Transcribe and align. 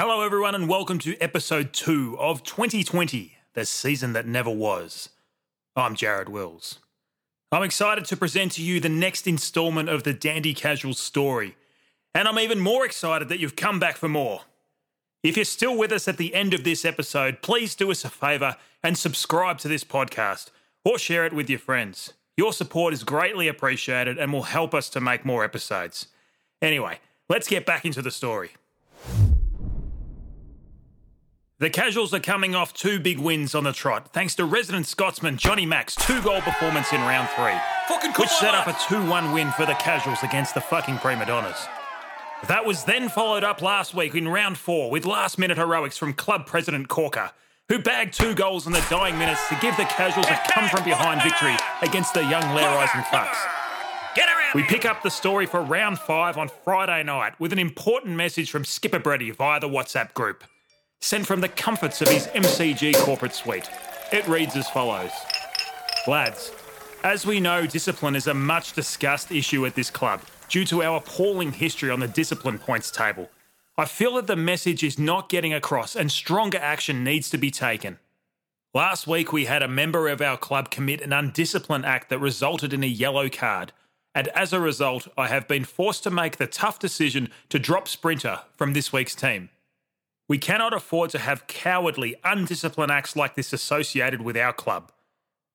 Hello, 0.00 0.20
everyone, 0.22 0.54
and 0.54 0.68
welcome 0.68 1.00
to 1.00 1.20
episode 1.20 1.72
two 1.72 2.16
of 2.20 2.44
2020, 2.44 3.34
the 3.54 3.66
season 3.66 4.12
that 4.12 4.28
never 4.28 4.48
was. 4.48 5.08
I'm 5.74 5.96
Jared 5.96 6.28
Wills. 6.28 6.78
I'm 7.50 7.64
excited 7.64 8.04
to 8.04 8.16
present 8.16 8.52
to 8.52 8.62
you 8.62 8.78
the 8.78 8.88
next 8.88 9.26
installment 9.26 9.88
of 9.88 10.04
the 10.04 10.12
Dandy 10.12 10.54
Casual 10.54 10.94
story, 10.94 11.56
and 12.14 12.28
I'm 12.28 12.38
even 12.38 12.60
more 12.60 12.86
excited 12.86 13.28
that 13.28 13.40
you've 13.40 13.56
come 13.56 13.80
back 13.80 13.96
for 13.96 14.08
more. 14.08 14.42
If 15.24 15.34
you're 15.34 15.44
still 15.44 15.76
with 15.76 15.90
us 15.90 16.06
at 16.06 16.16
the 16.16 16.32
end 16.32 16.54
of 16.54 16.62
this 16.62 16.84
episode, 16.84 17.42
please 17.42 17.74
do 17.74 17.90
us 17.90 18.04
a 18.04 18.08
favour 18.08 18.54
and 18.84 18.96
subscribe 18.96 19.58
to 19.58 19.68
this 19.68 19.82
podcast 19.82 20.50
or 20.84 20.96
share 20.96 21.26
it 21.26 21.32
with 21.32 21.50
your 21.50 21.58
friends. 21.58 22.12
Your 22.36 22.52
support 22.52 22.94
is 22.94 23.02
greatly 23.02 23.48
appreciated 23.48 24.16
and 24.16 24.32
will 24.32 24.44
help 24.44 24.74
us 24.74 24.88
to 24.90 25.00
make 25.00 25.24
more 25.24 25.42
episodes. 25.42 26.06
Anyway, 26.62 27.00
let's 27.28 27.48
get 27.48 27.66
back 27.66 27.84
into 27.84 28.00
the 28.00 28.12
story. 28.12 28.52
The 31.60 31.70
Casuals 31.70 32.14
are 32.14 32.20
coming 32.20 32.54
off 32.54 32.72
two 32.72 33.00
big 33.00 33.18
wins 33.18 33.52
on 33.52 33.64
the 33.64 33.72
trot, 33.72 34.12
thanks 34.12 34.36
to 34.36 34.44
resident 34.44 34.86
Scotsman 34.86 35.38
Johnny 35.38 35.66
Mack's 35.66 35.96
two 35.96 36.22
goal 36.22 36.40
performance 36.40 36.92
in 36.92 37.00
round 37.00 37.28
three, 37.30 37.58
Fucking 37.88 38.12
which 38.12 38.28
set 38.28 38.54
up 38.54 38.68
a 38.68 38.76
2 38.88 39.04
1 39.10 39.32
win 39.32 39.50
for 39.50 39.66
the 39.66 39.74
Casuals 39.74 40.22
against 40.22 40.54
the 40.54 40.60
fucking 40.60 40.98
Prima 40.98 41.26
Donnas. 41.26 41.66
That 42.46 42.64
was 42.64 42.84
then 42.84 43.08
followed 43.08 43.42
up 43.42 43.60
last 43.60 43.92
week 43.92 44.14
in 44.14 44.28
round 44.28 44.56
four 44.56 44.88
with 44.88 45.04
last 45.04 45.36
minute 45.36 45.58
heroics 45.58 45.98
from 45.98 46.12
club 46.12 46.46
president 46.46 46.86
Corker, 46.86 47.32
who 47.68 47.80
bagged 47.80 48.14
two 48.14 48.36
goals 48.36 48.68
in 48.68 48.72
the 48.72 48.86
dying 48.88 49.18
minutes 49.18 49.48
to 49.48 49.58
give 49.60 49.76
the 49.76 49.84
Casuals 49.86 50.28
a 50.28 50.40
come 50.52 50.68
from 50.68 50.84
behind 50.84 51.24
victory 51.24 51.56
against 51.82 52.14
the 52.14 52.20
young 52.20 52.44
Fucks. 52.44 53.36
Get 54.14 54.28
around 54.28 54.54
We 54.54 54.62
pick 54.62 54.84
up 54.84 55.02
the 55.02 55.10
story 55.10 55.46
for 55.46 55.60
round 55.60 55.98
five 55.98 56.38
on 56.38 56.50
Friday 56.62 57.02
night 57.02 57.32
with 57.40 57.52
an 57.52 57.58
important 57.58 58.14
message 58.14 58.48
from 58.48 58.64
Skipper 58.64 59.00
Brady 59.00 59.32
via 59.32 59.58
the 59.58 59.68
WhatsApp 59.68 60.14
group, 60.14 60.44
sent 61.00 61.26
from 61.26 61.40
the 61.40 61.48
comforts 61.48 62.02
of 62.02 62.08
his 62.08 62.26
MCG 62.28 62.94
corporate 62.96 63.34
suite. 63.34 63.68
It 64.12 64.26
reads 64.26 64.56
as 64.56 64.68
follows 64.70 65.12
Lads, 66.06 66.52
as 67.04 67.24
we 67.24 67.38
know, 67.38 67.66
discipline 67.66 68.16
is 68.16 68.26
a 68.26 68.34
much 68.34 68.72
discussed 68.72 69.30
issue 69.30 69.64
at 69.66 69.74
this 69.74 69.90
club 69.90 70.22
due 70.48 70.64
to 70.64 70.82
our 70.82 70.98
appalling 70.98 71.52
history 71.52 71.90
on 71.90 72.00
the 72.00 72.08
discipline 72.08 72.58
points 72.58 72.90
table. 72.90 73.30
I 73.76 73.84
feel 73.84 74.14
that 74.14 74.26
the 74.26 74.36
message 74.36 74.82
is 74.82 74.98
not 74.98 75.28
getting 75.28 75.54
across 75.54 75.94
and 75.94 76.10
stronger 76.10 76.58
action 76.58 77.04
needs 77.04 77.30
to 77.30 77.38
be 77.38 77.50
taken. 77.50 77.98
Last 78.74 79.06
week, 79.06 79.32
we 79.32 79.44
had 79.44 79.62
a 79.62 79.68
member 79.68 80.08
of 80.08 80.20
our 80.20 80.36
club 80.36 80.70
commit 80.70 81.00
an 81.00 81.12
undisciplined 81.12 81.86
act 81.86 82.10
that 82.10 82.18
resulted 82.18 82.72
in 82.72 82.82
a 82.82 82.88
yellow 82.88 83.28
card, 83.28 83.72
and 84.14 84.28
as 84.28 84.52
a 84.52 84.60
result, 84.60 85.06
I 85.16 85.28
have 85.28 85.46
been 85.46 85.64
forced 85.64 86.02
to 86.02 86.10
make 86.10 86.36
the 86.36 86.46
tough 86.46 86.78
decision 86.78 87.30
to 87.50 87.58
drop 87.58 87.86
Sprinter 87.86 88.40
from 88.56 88.72
this 88.72 88.92
week's 88.92 89.14
team. 89.14 89.50
We 90.28 90.38
cannot 90.38 90.74
afford 90.74 91.10
to 91.10 91.18
have 91.18 91.46
cowardly, 91.46 92.14
undisciplined 92.22 92.92
acts 92.92 93.16
like 93.16 93.34
this 93.34 93.52
associated 93.52 94.20
with 94.20 94.36
our 94.36 94.52
club. 94.52 94.92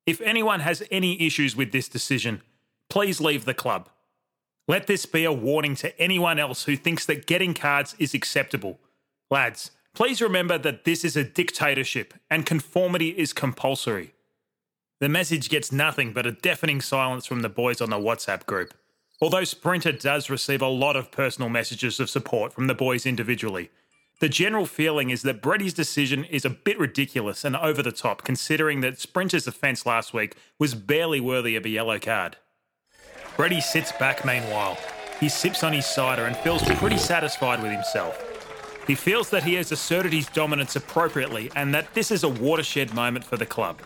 If 0.06 0.20
anyone 0.22 0.62
has 0.62 0.84
any 0.90 1.22
issues 1.22 1.56
with 1.56 1.72
this 1.72 1.88
decision, 1.88 2.42
please 2.90 3.22
leave 3.22 3.46
the 3.46 3.54
club. 3.54 3.90
Let 4.68 4.88
this 4.88 5.06
be 5.06 5.26
a 5.26 5.32
warning 5.32 5.76
to 5.78 5.98
anyone 6.02 6.40
else 6.40 6.64
who 6.64 6.76
thinks 6.76 7.06
that 7.06 7.28
getting 7.28 7.54
cards 7.54 7.96
is 8.00 8.14
acceptable. 8.14 8.80
Lads, 9.30 9.72
please 9.94 10.22
remember 10.22 10.58
that 10.58 10.86
this 10.86 11.06
is 11.06 11.16
a 11.16 11.24
dictatorship 11.24 12.14
and 12.30 12.46
conformity 12.46 13.10
is 13.10 13.34
compulsory. 13.34 14.14
The 15.00 15.10
message 15.10 15.50
gets 15.50 15.72
nothing 15.72 16.14
but 16.14 16.26
a 16.26 16.32
deafening 16.32 16.82
silence 16.82 17.26
from 17.26 17.42
the 17.42 17.50
boys 17.50 17.82
on 17.82 17.90
the 17.90 17.98
WhatsApp 17.98 18.46
group. 18.46 18.74
Although 19.22 19.44
Sprinter 19.44 19.92
does 19.92 20.30
receive 20.30 20.62
a 20.62 20.68
lot 20.68 20.96
of 20.96 21.12
personal 21.12 21.50
messages 21.50 22.00
of 22.00 22.10
support 22.10 22.54
from 22.54 22.68
the 22.68 22.74
boys 22.74 23.06
individually, 23.06 23.70
the 24.24 24.30
general 24.30 24.66
feeling 24.66 25.10
is 25.10 25.22
that 25.24 25.42
Brady's 25.42 25.74
decision 25.74 26.24
is 26.24 26.46
a 26.46 26.50
bit 26.50 26.80
ridiculous 26.80 27.44
and 27.44 27.58
over 27.58 27.84
the 27.84 27.92
top, 27.92 28.24
considering 28.24 28.80
that 28.80 28.98
Sprinter's 28.98 29.48
offence 29.48 29.86
last 29.86 30.14
week 30.14 30.38
was 30.58 30.76
barely 30.76 31.20
worthy 31.20 31.58
of 31.58 31.66
a 31.66 31.70
yellow 31.70 32.00
card. 32.00 32.38
Brady 33.36 33.60
sits 33.60 33.92
back 33.92 34.24
meanwhile. 34.24 34.78
He 35.20 35.28
sips 35.28 35.62
on 35.62 35.74
his 35.74 35.86
cider 35.86 36.24
and 36.24 36.38
feels 36.38 36.64
pretty 36.64 36.98
satisfied 36.98 37.62
with 37.62 37.74
himself. 37.74 38.18
He 38.88 38.96
feels 38.96 39.30
that 39.30 39.44
he 39.44 39.56
has 39.56 39.74
asserted 39.74 40.14
his 40.14 40.28
dominance 40.28 40.78
appropriately 40.78 41.52
and 41.54 41.76
that 41.76 41.94
this 41.94 42.10
is 42.10 42.24
a 42.24 42.30
watershed 42.30 42.94
moment 42.94 43.26
for 43.26 43.36
the 43.36 43.46
club. 43.46 43.82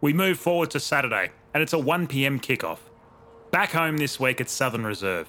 We 0.00 0.12
move 0.12 0.36
forward 0.36 0.72
to 0.72 0.80
Saturday, 0.80 1.30
and 1.54 1.62
it's 1.62 1.72
a 1.72 1.76
1pm 1.76 2.42
kickoff. 2.42 2.78
Back 3.52 3.70
home 3.70 3.98
this 3.98 4.18
week 4.18 4.40
at 4.40 4.50
Southern 4.50 4.84
Reserve. 4.84 5.28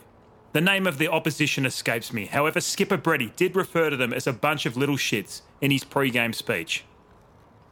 The 0.53 0.61
name 0.61 0.85
of 0.85 0.99
the 0.99 1.07
opposition 1.07 1.65
escapes 1.65 2.13
me, 2.13 2.25
however, 2.27 2.61
Skipper 2.61 2.97
Brady 2.97 3.33
did 3.35 3.55
refer 3.55 3.89
to 3.89 3.97
them 3.97 4.13
as 4.13 4.27
a 4.27 4.33
bunch 4.33 4.65
of 4.67 4.77
little 4.77 4.97
shits 4.97 5.41
in 5.61 5.71
his 5.71 5.83
pre 5.83 6.11
game 6.11 6.31
speech. 6.31 6.85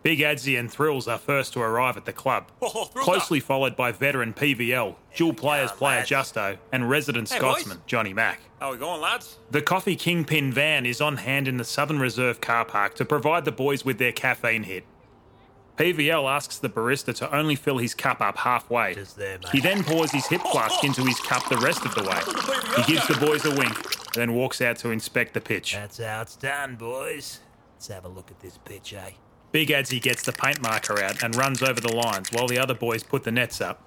Big 0.01 0.17
Adsy 0.17 0.59
and 0.59 0.71
Thrills 0.71 1.07
are 1.07 1.19
first 1.19 1.53
to 1.53 1.61
arrive 1.61 1.95
at 1.95 2.05
the 2.05 2.13
club, 2.13 2.51
Oh, 2.59 2.89
closely 2.95 3.39
followed 3.39 3.75
by 3.75 3.91
veteran 3.91 4.33
PVL, 4.33 4.95
dual 5.15 5.33
players 5.33 5.71
player 5.71 5.97
lads. 5.97 6.09
Justo, 6.09 6.57
and 6.71 6.89
resident 6.89 7.29
Hey, 7.29 7.39
boys. 7.39 7.59
Scotsman 7.61 7.83
Johnny 7.85 8.11
Mack. 8.11 8.39
How 8.59 8.71
we 8.71 8.77
going, 8.79 8.99
lads? 8.99 9.37
The 9.51 9.61
Coffee 9.61 9.95
Kingpin 9.95 10.51
van 10.51 10.87
is 10.87 11.01
on 11.01 11.17
hand 11.17 11.47
in 11.47 11.57
the 11.57 11.63
Southern 11.63 11.99
Reserve 11.99 12.41
car 12.41 12.65
park 12.65 12.95
to 12.95 13.05
provide 13.05 13.45
the 13.45 13.51
boys 13.51 13.85
with 13.85 13.99
their 13.99 14.11
caffeine 14.11 14.63
hit. 14.63 14.85
PVL 15.81 16.29
asks 16.29 16.59
the 16.59 16.69
barista 16.69 17.11
to 17.15 17.35
only 17.35 17.55
fill 17.55 17.79
his 17.79 17.95
cup 17.95 18.21
up 18.21 18.37
halfway. 18.37 18.93
there. 18.93 19.39
He 19.51 19.59
then 19.59 19.83
pours 19.83 20.11
his 20.11 20.27
hip 20.27 20.41
flask 20.51 20.83
into 20.83 21.03
his 21.03 21.19
cup 21.21 21.49
the 21.49 21.57
rest 21.57 21.83
of 21.83 21.95
the 21.95 22.03
way. 22.03 22.83
He 22.83 22.93
gives 22.93 23.07
the 23.07 23.25
boys 23.25 23.45
a 23.45 23.49
wink, 23.49 24.13
then 24.13 24.35
walks 24.35 24.61
out 24.61 24.77
to 24.77 24.91
inspect 24.91 25.33
the 25.33 25.41
pitch. 25.41 25.73
That's 25.73 25.97
how 25.97 26.21
it's 26.21 26.35
done, 26.35 26.75
boys. 26.75 27.39
Let's 27.73 27.87
have 27.87 28.05
a 28.05 28.09
look 28.09 28.29
at 28.29 28.39
this 28.41 28.59
pitch, 28.59 28.93
eh? 28.93 29.09
Big 29.51 29.69
Adsy 29.69 29.99
gets 29.99 30.21
the 30.21 30.33
paint 30.33 30.61
marker 30.61 31.01
out 31.01 31.23
and 31.23 31.35
runs 31.35 31.63
over 31.63 31.81
the 31.81 31.91
lines 31.91 32.31
while 32.31 32.45
the 32.45 32.59
other 32.59 32.75
boys 32.75 33.01
put 33.01 33.23
the 33.23 33.31
nets 33.31 33.59
up. 33.59 33.81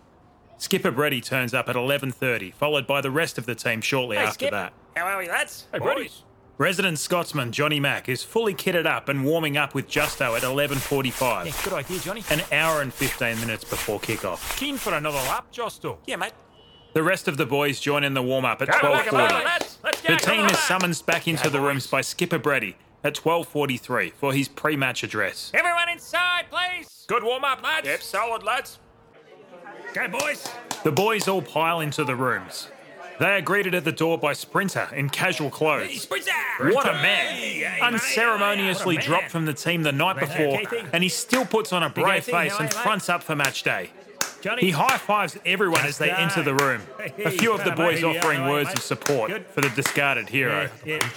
Skipper 0.58 0.90
Brady 0.90 1.20
turns 1.20 1.54
up 1.54 1.68
at 1.68 1.76
11.30, 1.76 2.54
followed 2.54 2.88
by 2.88 3.02
the 3.02 3.10
rest 3.12 3.38
of 3.38 3.46
the 3.46 3.54
team 3.54 3.80
shortly 3.80 4.16
after 4.16 4.46
Skip. 4.46 4.50
that. 4.50 4.72
How 4.96 5.06
are 5.06 5.18
we, 5.18 5.28
lads? 5.28 5.68
Hey, 5.70 5.78
Brady. 5.78 6.10
Resident 6.56 7.00
Scotsman 7.00 7.50
Johnny 7.50 7.80
Mack 7.80 8.08
is 8.08 8.22
fully 8.22 8.54
kitted 8.54 8.86
up 8.86 9.08
and 9.08 9.24
warming 9.24 9.56
up 9.56 9.74
with 9.74 9.88
Justo 9.88 10.36
at 10.36 10.42
11.45, 10.42 11.46
Yeah, 11.46 11.52
Good 11.64 11.72
idea, 11.72 11.98
Johnny. 11.98 12.22
an 12.30 12.42
hour 12.52 12.80
and 12.80 12.94
15 12.94 13.40
minutes 13.40 13.64
before 13.64 13.98
kickoff. 13.98 14.56
Keen 14.56 14.76
for 14.76 14.94
another 14.94 15.18
lap, 15.18 15.50
Justo? 15.50 15.98
Yeah, 16.06 16.14
mate. 16.16 16.32
The 16.92 17.02
rest 17.02 17.26
of 17.26 17.38
the 17.38 17.46
boys 17.46 17.80
join 17.80 18.04
in 18.04 18.14
the 18.14 18.22
warm-up 18.22 18.62
at 18.62 18.68
Come 18.68 18.92
on, 18.92 19.04
come 19.04 19.18
12.40. 19.18 19.44
Let's. 19.44 20.00
The 20.02 20.16
team 20.16 20.46
is 20.46 20.58
summoned 20.60 21.02
back 21.06 21.26
into 21.26 21.50
the 21.50 21.60
rooms 21.60 21.88
by 21.88 22.02
Skipper 22.02 22.38
Brady 22.38 22.76
at 23.02 23.14
12.43 23.16 24.12
for 24.12 24.32
his 24.32 24.46
pre-match 24.46 25.02
address. 25.02 25.50
Everyone 25.54 25.88
inside, 25.88 26.44
please. 26.52 27.04
Good 27.08 27.24
warm 27.24 27.42
up, 27.44 27.64
lads. 27.64 27.88
Yep, 27.88 28.00
solid, 28.00 28.42
lads. 28.44 28.78
Okay, 29.90 30.06
boys. 30.06 30.48
The 30.84 30.92
boys 30.92 31.26
all 31.26 31.42
pile 31.42 31.80
into 31.80 32.04
the 32.04 32.14
rooms. 32.14 32.68
They 33.20 33.36
are 33.36 33.40
greeted 33.40 33.74
at 33.74 33.84
the 33.84 33.92
door 33.92 34.18
by 34.18 34.32
Sprinter 34.32 34.88
in 34.94 35.08
casual 35.08 35.50
clothes. 35.50 36.02
Sprinter. 36.02 36.30
What 36.72 36.88
a 36.88 36.92
man! 36.94 37.82
Unceremoniously 37.82 38.96
man. 38.96 39.04
dropped 39.04 39.30
from 39.30 39.44
the 39.44 39.54
team 39.54 39.82
the 39.82 39.92
night 39.92 40.18
before, 40.18 40.60
and 40.92 41.02
he 41.02 41.08
still 41.08 41.44
puts 41.44 41.72
on 41.72 41.82
a 41.82 41.90
brave 41.90 42.24
face 42.24 42.52
and 42.52 42.52
are 42.52 42.62
you, 42.62 42.62
mate? 42.64 42.72
fronts 42.74 43.08
up 43.08 43.22
for 43.22 43.36
match 43.36 43.62
day. 43.62 43.90
He 44.58 44.70
high 44.70 44.98
fives 44.98 45.38
everyone 45.46 45.86
as 45.86 45.96
they 45.96 46.10
enter 46.10 46.42
the 46.42 46.54
room. 46.54 46.82
A 47.24 47.30
few 47.30 47.52
of 47.54 47.64
the 47.64 47.70
boys 47.70 48.04
offering 48.04 48.46
words 48.46 48.70
of 48.72 48.80
support 48.80 49.50
for 49.50 49.62
the 49.62 49.70
discarded 49.70 50.28
hero. 50.28 50.68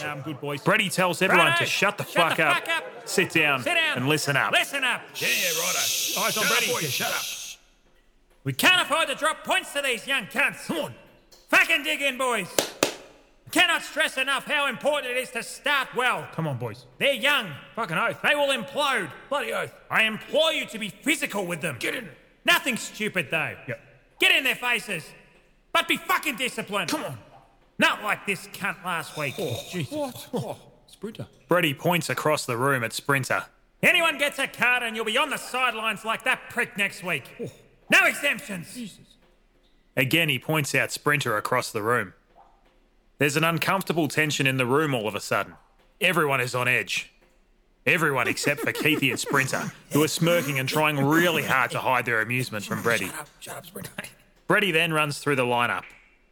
Um. 0.06 0.58
Brady 0.64 0.90
tells 0.90 1.22
everyone 1.22 1.58
to 1.58 1.66
shut 1.66 1.97
the 1.97 2.06
fuck 2.06 2.40
up, 2.40 2.64
sit 3.06 3.31
down, 3.31 3.64
Sit 3.64 3.75
down. 3.75 3.97
and 3.97 4.08
listen 4.08 4.38
up. 4.38 4.53
Listen 4.53 4.84
up. 4.84 5.02
Yeah, 5.16 5.28
yeah, 5.28 5.59
righto. 5.59 6.22
Eyes 6.22 6.38
on 6.38 6.47
Brady. 6.47 6.88
shut 6.88 7.12
up. 7.12 7.24
We 8.46 8.53
can't 8.53 8.81
afford 8.81 9.09
to 9.09 9.16
drop 9.16 9.44
points 9.44 9.74
to 9.74 9.81
these 9.81 10.08
young 10.08 10.28
cunts. 10.28 10.66
Come 10.68 10.78
on. 10.78 10.94
Fucking 11.50 11.84
dig 11.84 12.02
in, 12.02 12.18
boys. 12.18 12.47
Cannot 13.52 13.81
stress 13.81 14.18
enough 14.18 14.44
how 14.44 14.67
important 14.67 15.14
it 15.14 15.17
is 15.17 15.32
to 15.32 15.41
start 15.41 15.88
well. 15.96 16.28
Come 16.34 16.47
on, 16.47 16.58
boys. 16.58 16.85
They're 16.97 17.14
young. 17.14 17.49
Fucking 17.76 17.97
oath. 17.97 18.22
They 18.22 18.35
will 18.35 18.49
implode. 18.49 19.09
Bloody 19.29 19.53
oath. 19.53 19.73
I 19.90 20.03
implore 20.03 20.52
you 20.52 20.66
to 20.66 20.78
be 20.78 20.90
physical 20.90 21.46
with 21.46 21.61
them. 21.61 21.78
Get 21.79 21.96
in. 21.96 22.09
Nothing 22.44 22.76
stupid, 22.76 23.28
though. 23.32 23.55
Yep. 23.67 23.79
Get 24.20 24.35
in 24.35 24.44
their 24.44 24.55
faces. 24.55 25.05
But 25.72 25.88
be 25.88 25.96
fucking 25.96 26.35
disciplined. 26.35 26.90
Come 26.90 27.05
on. 27.05 27.17
Not 27.79 28.03
like 28.03 28.26
this 28.26 28.47
cunt 28.47 28.84
last 28.84 29.17
week. 29.17 29.35
Oh, 29.38 29.64
Jesus. 29.70 29.93
What? 29.93 30.28
Oh, 30.34 30.58
Sprinter. 30.88 31.28
Brady 31.47 31.73
points 31.73 32.09
across 32.09 32.46
the 32.46 32.58
room 32.58 32.84
at 32.84 32.91
Sprinter. 32.91 33.46
Anyone 33.84 34.17
gets 34.17 34.40
a 34.40 34.47
card 34.47 34.84
and 34.84 34.96
you'll 34.96 35.05
be 35.05 35.17
on 35.17 35.29
the 35.29 35.38
sidelines 35.38 36.03
like 36.03 36.23
that 36.23 36.50
prick 36.50 36.78
next 36.78 37.03
week. 37.03 37.23
Oh. 37.41 37.52
No 37.91 38.05
exemptions. 38.05 38.78
Again, 39.97 40.29
he 40.29 40.38
points 40.38 40.76
out 40.76 40.91
Sprinter 40.91 41.35
across 41.35 41.72
the 41.72 41.82
room. 41.82 42.14
There's 43.17 43.35
an 43.35 43.44
uncomfortable 43.44 44.08
tension 44.08 44.46
in 44.46 44.58
the 44.58 44.66
room 44.67 44.94
all 44.94 45.08
of 45.08 45.16
a 45.16 45.20
sudden. 45.20 45.55
Everyone 45.99 46.40
is 46.40 46.53
on 46.53 46.67
edge. 46.67 47.11
Everyone 47.88 48.28
except 48.28 48.61
for 48.61 48.72
Keithy 48.72 49.09
and 49.09 49.20
Sprinter, 49.20 49.72
who 49.91 50.03
are 50.03 50.08
smirking 50.08 50.59
and 50.59 50.70
trying 50.70 51.03
really 51.03 51.44
hard 51.44 51.72
to 51.72 51.79
hide 51.79 52.05
their 52.05 52.22
amusement 52.22 52.64
from 52.66 52.84
Brady. 52.84 53.09
Shut 53.40 53.58
up, 53.58 53.66
Sprinter. 53.66 53.91
Brady 54.46 54.72
then 54.72 54.94
runs 54.94 55.17
through 55.17 55.38
the 55.38 55.46
lineup. 55.46 55.84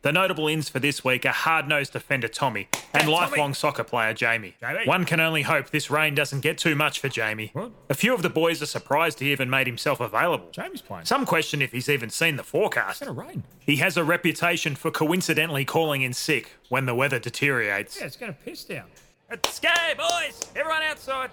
The 0.04 0.12
notable 0.12 0.48
ins 0.48 0.70
for 0.70 0.80
this 0.80 1.04
week 1.04 1.26
are 1.26 1.30
hard 1.30 1.68
nosed 1.68 1.94
defender 1.94 2.28
Tommy 2.28 2.68
and 2.96 3.10
lifelong 3.10 3.54
soccer 3.54 3.84
player 3.84 4.14
Jamie. 4.14 4.56
Jamie. 4.60 4.86
One 4.86 5.06
can 5.06 5.20
only 5.20 5.44
hope 5.44 5.70
this 5.70 5.90
rain 5.90 6.16
doesn't 6.16 6.42
get 6.42 6.58
too 6.58 6.76
much 6.76 7.00
for 7.00 7.10
Jamie. 7.10 7.52
What? 7.54 7.72
A 7.90 7.94
few 7.94 8.14
of 8.14 8.22
the 8.22 8.30
boys 8.30 8.62
are 8.62 8.68
surprised 8.68 9.20
he 9.20 9.32
even 9.32 9.50
made 9.50 9.68
himself 9.68 10.00
available. 10.00 10.50
Jamie's 10.52 10.82
playing. 10.82 11.06
Some 11.06 11.26
question 11.26 11.62
if 11.62 11.72
he's 11.72 11.90
even 11.90 12.10
seen 12.10 12.36
the 12.36 12.44
forecast. 12.44 13.02
It's 13.02 13.08
gonna 13.08 13.20
rain. 13.20 13.44
He 13.60 13.78
has 13.78 13.98
a 13.98 14.04
reputation 14.04 14.76
for 14.76 14.92
coincidentally 14.92 15.66
calling 15.66 16.02
in 16.02 16.14
sick 16.14 16.52
when 16.70 16.86
the 16.86 16.96
weather 16.96 17.20
deteriorates. 17.20 18.00
Yeah, 18.00 18.06
it's 18.08 18.18
gonna 18.18 18.34
piss 18.34 18.64
down. 18.64 18.86
Let's 19.30 19.60
go, 19.60 19.70
boys! 19.98 20.42
Everyone 20.56 20.84
outside! 20.84 21.32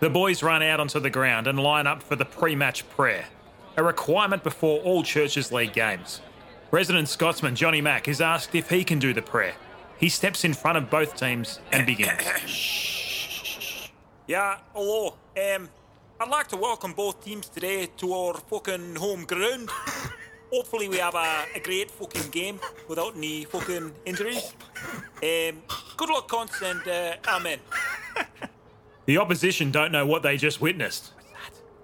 The 0.00 0.10
boys 0.10 0.42
run 0.42 0.62
out 0.62 0.80
onto 0.80 0.98
the 0.98 1.10
ground 1.10 1.46
and 1.46 1.60
line 1.60 1.86
up 1.86 2.02
for 2.02 2.16
the 2.16 2.24
pre 2.24 2.56
match 2.56 2.88
prayer, 2.90 3.26
a 3.76 3.84
requirement 3.84 4.42
before 4.42 4.80
all 4.80 5.04
Churches 5.04 5.52
League 5.52 5.72
games. 5.72 6.20
Resident 6.72 7.08
Scotsman 7.08 7.54
Johnny 7.54 7.80
Mack 7.80 8.08
is 8.08 8.20
asked 8.20 8.54
if 8.54 8.70
he 8.70 8.82
can 8.82 8.98
do 8.98 9.12
the 9.12 9.22
prayer. 9.22 9.54
He 10.02 10.08
steps 10.08 10.44
in 10.44 10.52
front 10.52 10.76
of 10.76 10.90
both 10.90 11.14
teams 11.16 11.60
and 11.70 11.86
begins. 11.86 12.18
Yeah, 14.28 14.58
hello. 14.72 15.16
Um, 15.36 15.68
I'd 16.20 16.28
like 16.28 16.46
to 16.48 16.56
welcome 16.56 16.92
both 16.92 17.24
teams 17.24 17.48
today 17.48 17.88
to 17.96 18.12
our 18.14 18.34
fucking 18.34 18.94
home 18.94 19.24
ground. 19.24 19.68
Hopefully, 20.52 20.88
we 20.88 20.98
have 20.98 21.16
a, 21.16 21.44
a 21.56 21.60
great 21.60 21.90
fucking 21.90 22.30
game 22.30 22.60
without 22.88 23.16
any 23.16 23.44
fucking 23.44 23.92
injuries. 24.06 24.54
Um, 25.22 25.62
good 25.96 26.08
luck, 26.08 26.28
cons, 26.28 26.62
and 26.64 26.86
uh, 26.86 27.16
amen. 27.28 27.58
The 29.06 29.18
opposition 29.18 29.72
don't 29.72 29.90
know 29.90 30.06
what 30.06 30.22
they 30.22 30.36
just 30.36 30.60
witnessed. 30.60 31.10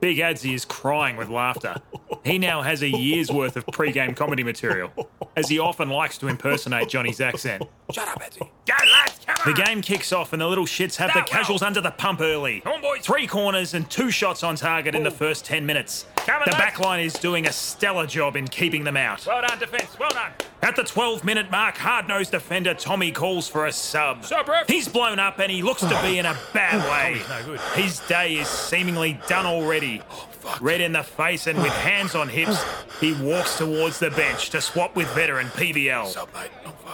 Big 0.01 0.19
Adsy 0.19 0.55
is 0.55 0.65
crying 0.65 1.17
with 1.17 1.29
laughter. 1.29 1.77
He 2.25 2.39
now 2.39 2.63
has 2.63 2.83
a 2.83 2.89
year's 2.89 3.31
worth 3.33 3.57
of 3.57 3.67
pre-game 3.67 4.15
comedy 4.15 4.45
material, 4.45 4.93
as 5.37 5.49
he 5.49 5.59
often 5.59 5.89
likes 5.89 6.19
to 6.19 6.29
impersonate 6.29 6.89
Johnny's 6.89 7.21
accent. 7.21 7.65
Shut 7.93 8.07
up, 8.09 8.21
Eddie. 8.25 8.51
Go, 8.67 8.75
lads! 8.93 9.21
Come 9.27 9.37
on! 9.47 9.53
The 9.55 9.63
game 9.63 9.83
kicks 9.83 10.13
off 10.13 10.33
and 10.33 10.41
the 10.43 10.47
little 10.47 10.67
shits 10.67 10.97
have 10.97 11.09
the 11.11 11.21
That 11.21 11.31
well. 11.31 11.41
casuals 11.41 11.63
under 11.63 11.81
the 11.81 11.91
pump 11.91 12.21
early. 12.21 12.61
Come 12.61 12.75
on, 12.75 12.81
boys. 12.83 13.01
Three 13.05 13.27
corners 13.27 13.75
and 13.75 13.89
two 13.91 14.11
shots 14.11 14.43
on 14.43 14.57
target 14.57 14.95
in 14.95 15.03
the 15.03 15.11
first 15.11 15.45
10 15.45 15.65
minutes. 15.67 16.07
Come 16.29 16.43
on, 16.43 16.45
the 16.45 16.51
lads. 16.51 16.63
back 16.63 16.79
line 16.79 17.01
is 17.01 17.15
doing 17.15 17.47
a 17.47 17.53
stellar 17.53 18.07
job 18.07 18.37
in 18.37 18.47
keeping 18.49 18.85
them 18.85 18.99
out. 18.99 19.25
Well 19.25 19.41
done, 19.41 19.59
defence. 19.59 19.99
Well 19.99 20.11
done. 20.11 20.31
At 20.61 20.77
the 20.77 20.85
12 20.85 21.25
minute 21.25 21.51
mark, 21.51 21.79
hard 21.79 22.07
nosed 22.07 22.33
defender 22.33 22.75
Tommy 22.75 23.13
calls 23.13 23.49
for 23.49 23.65
a 23.65 23.73
sub. 23.73 24.27
Sub, 24.27 24.47
ref. 24.47 24.69
He's 24.69 24.89
blown 24.89 25.19
up 25.19 25.39
and 25.39 25.51
he 25.51 25.63
looks 25.63 25.81
to 25.81 26.03
be 26.03 26.19
in 26.19 26.27
a 26.27 26.37
bad 26.53 26.85
oh, 26.85 26.91
way. 26.91 27.23
no 27.31 27.45
good. 27.47 27.61
His 27.83 28.01
day 28.01 28.35
is 28.35 28.47
seemingly 28.47 29.19
done 29.27 29.47
already. 29.47 30.03
Oh, 30.11 30.29
Red 30.61 30.83
in 30.83 30.93
the 30.93 31.03
face 31.03 31.47
and 31.47 31.59
with 31.59 31.73
hands 31.73 32.15
on 32.15 32.29
hips, 32.29 32.63
he 33.01 33.15
walks 33.15 33.57
towards 33.57 33.99
the 33.99 34.11
bench 34.11 34.51
to 34.51 34.61
swap 34.61 34.97
with 34.97 35.09
veteran 35.15 35.47
PBL. 35.49 36.15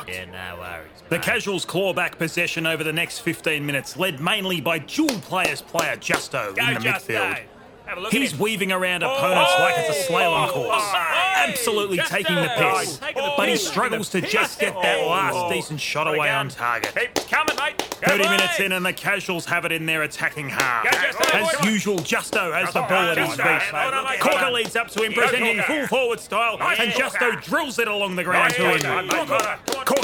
Yeah, 0.07 0.25
no 0.27 0.61
worries. 0.61 0.91
The 1.09 1.19
Casuals 1.19 1.65
claw 1.65 1.93
back 1.93 2.19
possession 2.19 2.67
over 2.67 2.85
the 2.85 2.93
next 2.93 3.19
15 3.21 3.65
minutes, 3.67 3.97
led 3.97 4.21
mainly 4.21 4.61
by 4.61 4.79
dual 4.79 5.09
players 5.21 5.61
player 5.61 5.97
Justo 5.97 6.55
Go, 6.55 6.67
in 6.67 6.75
the 6.75 6.81
Justo. 6.81 7.13
midfield. 7.13 7.45
Have 7.87 7.99
a 7.99 8.01
look 8.01 8.13
He's 8.13 8.37
weaving 8.39 8.73
around 8.73 9.03
opponents 9.03 9.53
like 9.59 9.75
it's 9.77 10.09
a 10.09 10.13
slalom 10.13 10.49
oh, 10.49 10.53
course, 10.53 10.83
oh, 10.83 11.33
absolutely 11.37 11.99
Justo. 11.99 12.17
taking 12.17 12.37
the 12.37 12.51
piss. 12.57 12.99
Taking 12.99 13.23
the 13.23 13.35
But 13.37 13.49
he 13.51 13.57
struggles 13.57 14.09
to 14.11 14.23
just 14.23 14.59
get 14.59 14.75
that 14.81 15.07
last 15.07 15.53
decent 15.53 15.81
shot 15.81 16.09
away 16.09 16.31
on 16.31 16.49
target. 16.49 16.95
Keep 16.95 17.29
coming, 17.29 17.57
mate. 17.57 17.81
30 18.07 18.25
minutes 18.25 18.61
in, 18.61 18.73
and 18.73 18.85
the 18.85 18.93
Casuals 18.93 19.45
have 19.47 19.65
it 19.65 19.73
in 19.73 19.85
their 19.85 20.03
attacking 20.03 20.49
half. 20.49 20.87
As 21.35 21.65
usual, 21.65 21.99
Justo 21.99 22.53
has 22.53 22.73
the 22.73 22.81
ball 22.81 23.11
at 23.11 23.19
his 23.19 23.35
feet. 23.35 24.21
Corker 24.21 24.51
leads 24.51 24.77
up 24.77 24.89
to 24.89 25.03
him, 25.03 25.13
presenting 25.13 25.63
full 25.63 25.87
forward 25.87 26.21
style, 26.21 26.57
and. 26.61 26.95
Justo 26.95 27.33
drills 27.41 27.79
it 27.79 27.89
along 27.89 28.15
the 28.17 28.25
ground 28.25 28.55
to 28.55 28.71
him. 28.71 28.81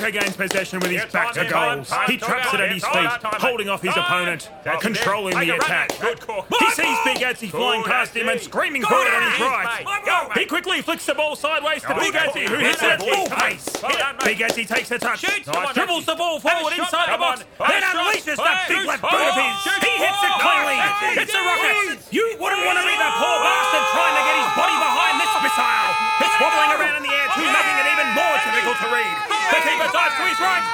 Mate. 0.01 0.13
Come 0.13 0.21
on, 0.21 0.21
come 0.21 0.21
on. 0.21 0.21
Corker 0.21 0.21
gains 0.21 0.37
possession 0.37 0.81
with 0.81 0.91
his 0.91 1.05
back 1.13 1.33
to 1.35 1.45
goals. 1.45 1.89
time, 1.89 2.11
He 2.11 2.17
traps 2.17 2.55
it 2.55 2.61
at 2.61 2.73
his 2.73 2.85
feet, 2.85 3.11
holding 3.41 3.69
off 3.69 3.83
his 3.83 3.97
opponent, 3.97 4.51
controlling 4.81 5.39
the 5.39 5.55
attack. 5.57 5.91
mate. 5.91 6.01
Good, 6.01 6.21
Corker. 6.21 6.57
He 6.59 6.71
sees. 6.71 6.97
Big 7.05 7.19
Adsy 7.25 7.49
flying 7.51 7.83
past 7.83 8.15
him 8.15 8.29
and 8.29 8.41
screaming 8.41 8.83
for 8.83 8.95
it 8.95 9.13
on 9.15 9.23
his 9.33 9.41
right. 9.41 9.85
mate. 9.85 10.05
Go, 10.05 10.29
mate. 10.29 10.39
He 10.39 10.45
quickly 10.47 10.83
flicks 10.83 11.07
the 11.07 11.15
ball 11.15 11.35
sideways 11.35 11.83
to 11.83 11.95
Big 11.97 12.13
Adsy, 12.13 12.45
who 12.49 12.57
hits 12.61 12.83
it 12.83 12.91
at 12.97 13.01
full 13.01 13.27
pace. 13.29 13.65
Well 13.83 13.97
done, 13.97 14.17
mate. 14.21 14.37
Big 14.37 14.39
Adsy 14.45 14.69
takes 14.69 14.91
a 14.91 14.99
touch, 14.99 15.21
Shoot, 15.21 15.45
come 15.49 15.65
on, 15.65 15.73
dribbles 15.75 16.05
the 16.07 16.15
ball 16.15 16.39
forward 16.41 16.77
inside 16.77 17.09
the 17.13 17.19
box, 17.19 17.41
then 17.41 17.83
Have 17.83 17.97
a 17.97 17.97
shot. 17.97 17.97
unleashes 18.05 18.37
that 18.37 18.69
big 18.69 18.85
left 18.85 19.03
boot 19.03 19.17
of 19.17 19.37
his. 19.37 19.57
He 19.81 19.93
hits 19.97 20.23
it 20.23 20.35
cleanly. 20.45 20.79
It's 21.25 21.35
a 21.35 21.41
rocket. 21.41 21.99
You 22.13 22.37
wouldn't 22.37 22.65
want 22.69 22.77
to 22.79 22.85
be 22.85 22.95
that 23.01 23.13
poor 23.17 23.37
bastard 23.41 23.85
trying 23.97 24.17
to 24.17 24.23
get 24.29 24.37
his 24.45 24.51
body 24.61 24.77
behind 24.77 25.15
this 25.25 25.33
missile. 25.41 25.89
It's 26.21 26.37
wobbling 26.37 26.73
around 26.77 26.97
in 27.01 27.05
the 27.09 27.15
air 27.17 27.29
too, 27.33 27.49
making 27.49 27.77
it 27.81 27.87
even 27.97 28.09
more 28.13 28.37
difficult 28.45 28.77
to 28.85 28.89
read. 28.93 29.40
The 29.51 29.61
keeper 29.67 29.89
dives 29.93 30.15
to 30.17 30.25
his 30.31 30.41
right. 30.41 30.65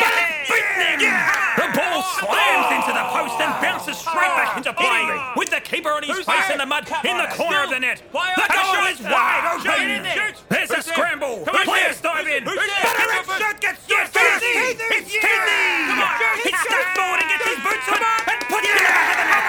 It's 0.00 0.50
beaten 0.50 1.00
him. 1.02 1.14
The 1.60 1.68
ball 1.76 2.00
slams 2.18 2.68
into 2.72 2.92
the 2.96 3.04
post 3.12 3.36
and 3.42 3.52
bounces 3.60 3.98
straight 3.98 4.32
back 4.38 4.56
into 4.56 4.72
play 4.72 5.04
with 5.36 5.50
the 5.50 5.60
keeper 5.60 5.90
on 5.90 6.02
his 6.02 6.16
Who's 6.16 6.24
face 6.26 6.46
there? 6.48 6.52
in 6.56 6.58
the 6.58 6.66
mud 6.66 6.88
in 7.04 7.16
the 7.18 7.28
corner 7.36 7.62
of 7.64 7.70
the 7.70 7.78
net. 7.80 8.02
The 8.12 8.46
goal 8.48 8.86
is 8.88 9.00
wide 9.02 9.44
open. 9.60 9.90
in 9.90 10.02
there. 10.02 10.14
Shoot. 10.32 10.36
There's 10.48 10.70
a 10.70 10.82
scramble. 10.82 11.44
The 11.44 11.52
players 11.68 12.00
dive 12.00 12.26
in. 12.26 12.44
But 12.44 12.54
there? 12.56 12.66
a 12.66 13.06
red 13.12 13.26
shirt 13.38 13.60
gets. 13.60 13.80
It's 13.88 14.10
Keithy. 14.14 15.90
Come 15.90 16.00
on. 16.00 16.14
He 16.42 16.50
steps 16.54 16.90
forward 16.96 17.20
and 17.20 17.28
gets 17.30 17.44
his 17.44 17.60
boots 17.60 17.86
on 17.92 18.00
and 18.00 18.40
puts 18.48 18.64
it 18.64 18.72
in 18.72 18.80
the 18.80 18.94
back 18.96 19.10
of 19.10 19.18
the 19.20 19.26
net. 19.28 19.44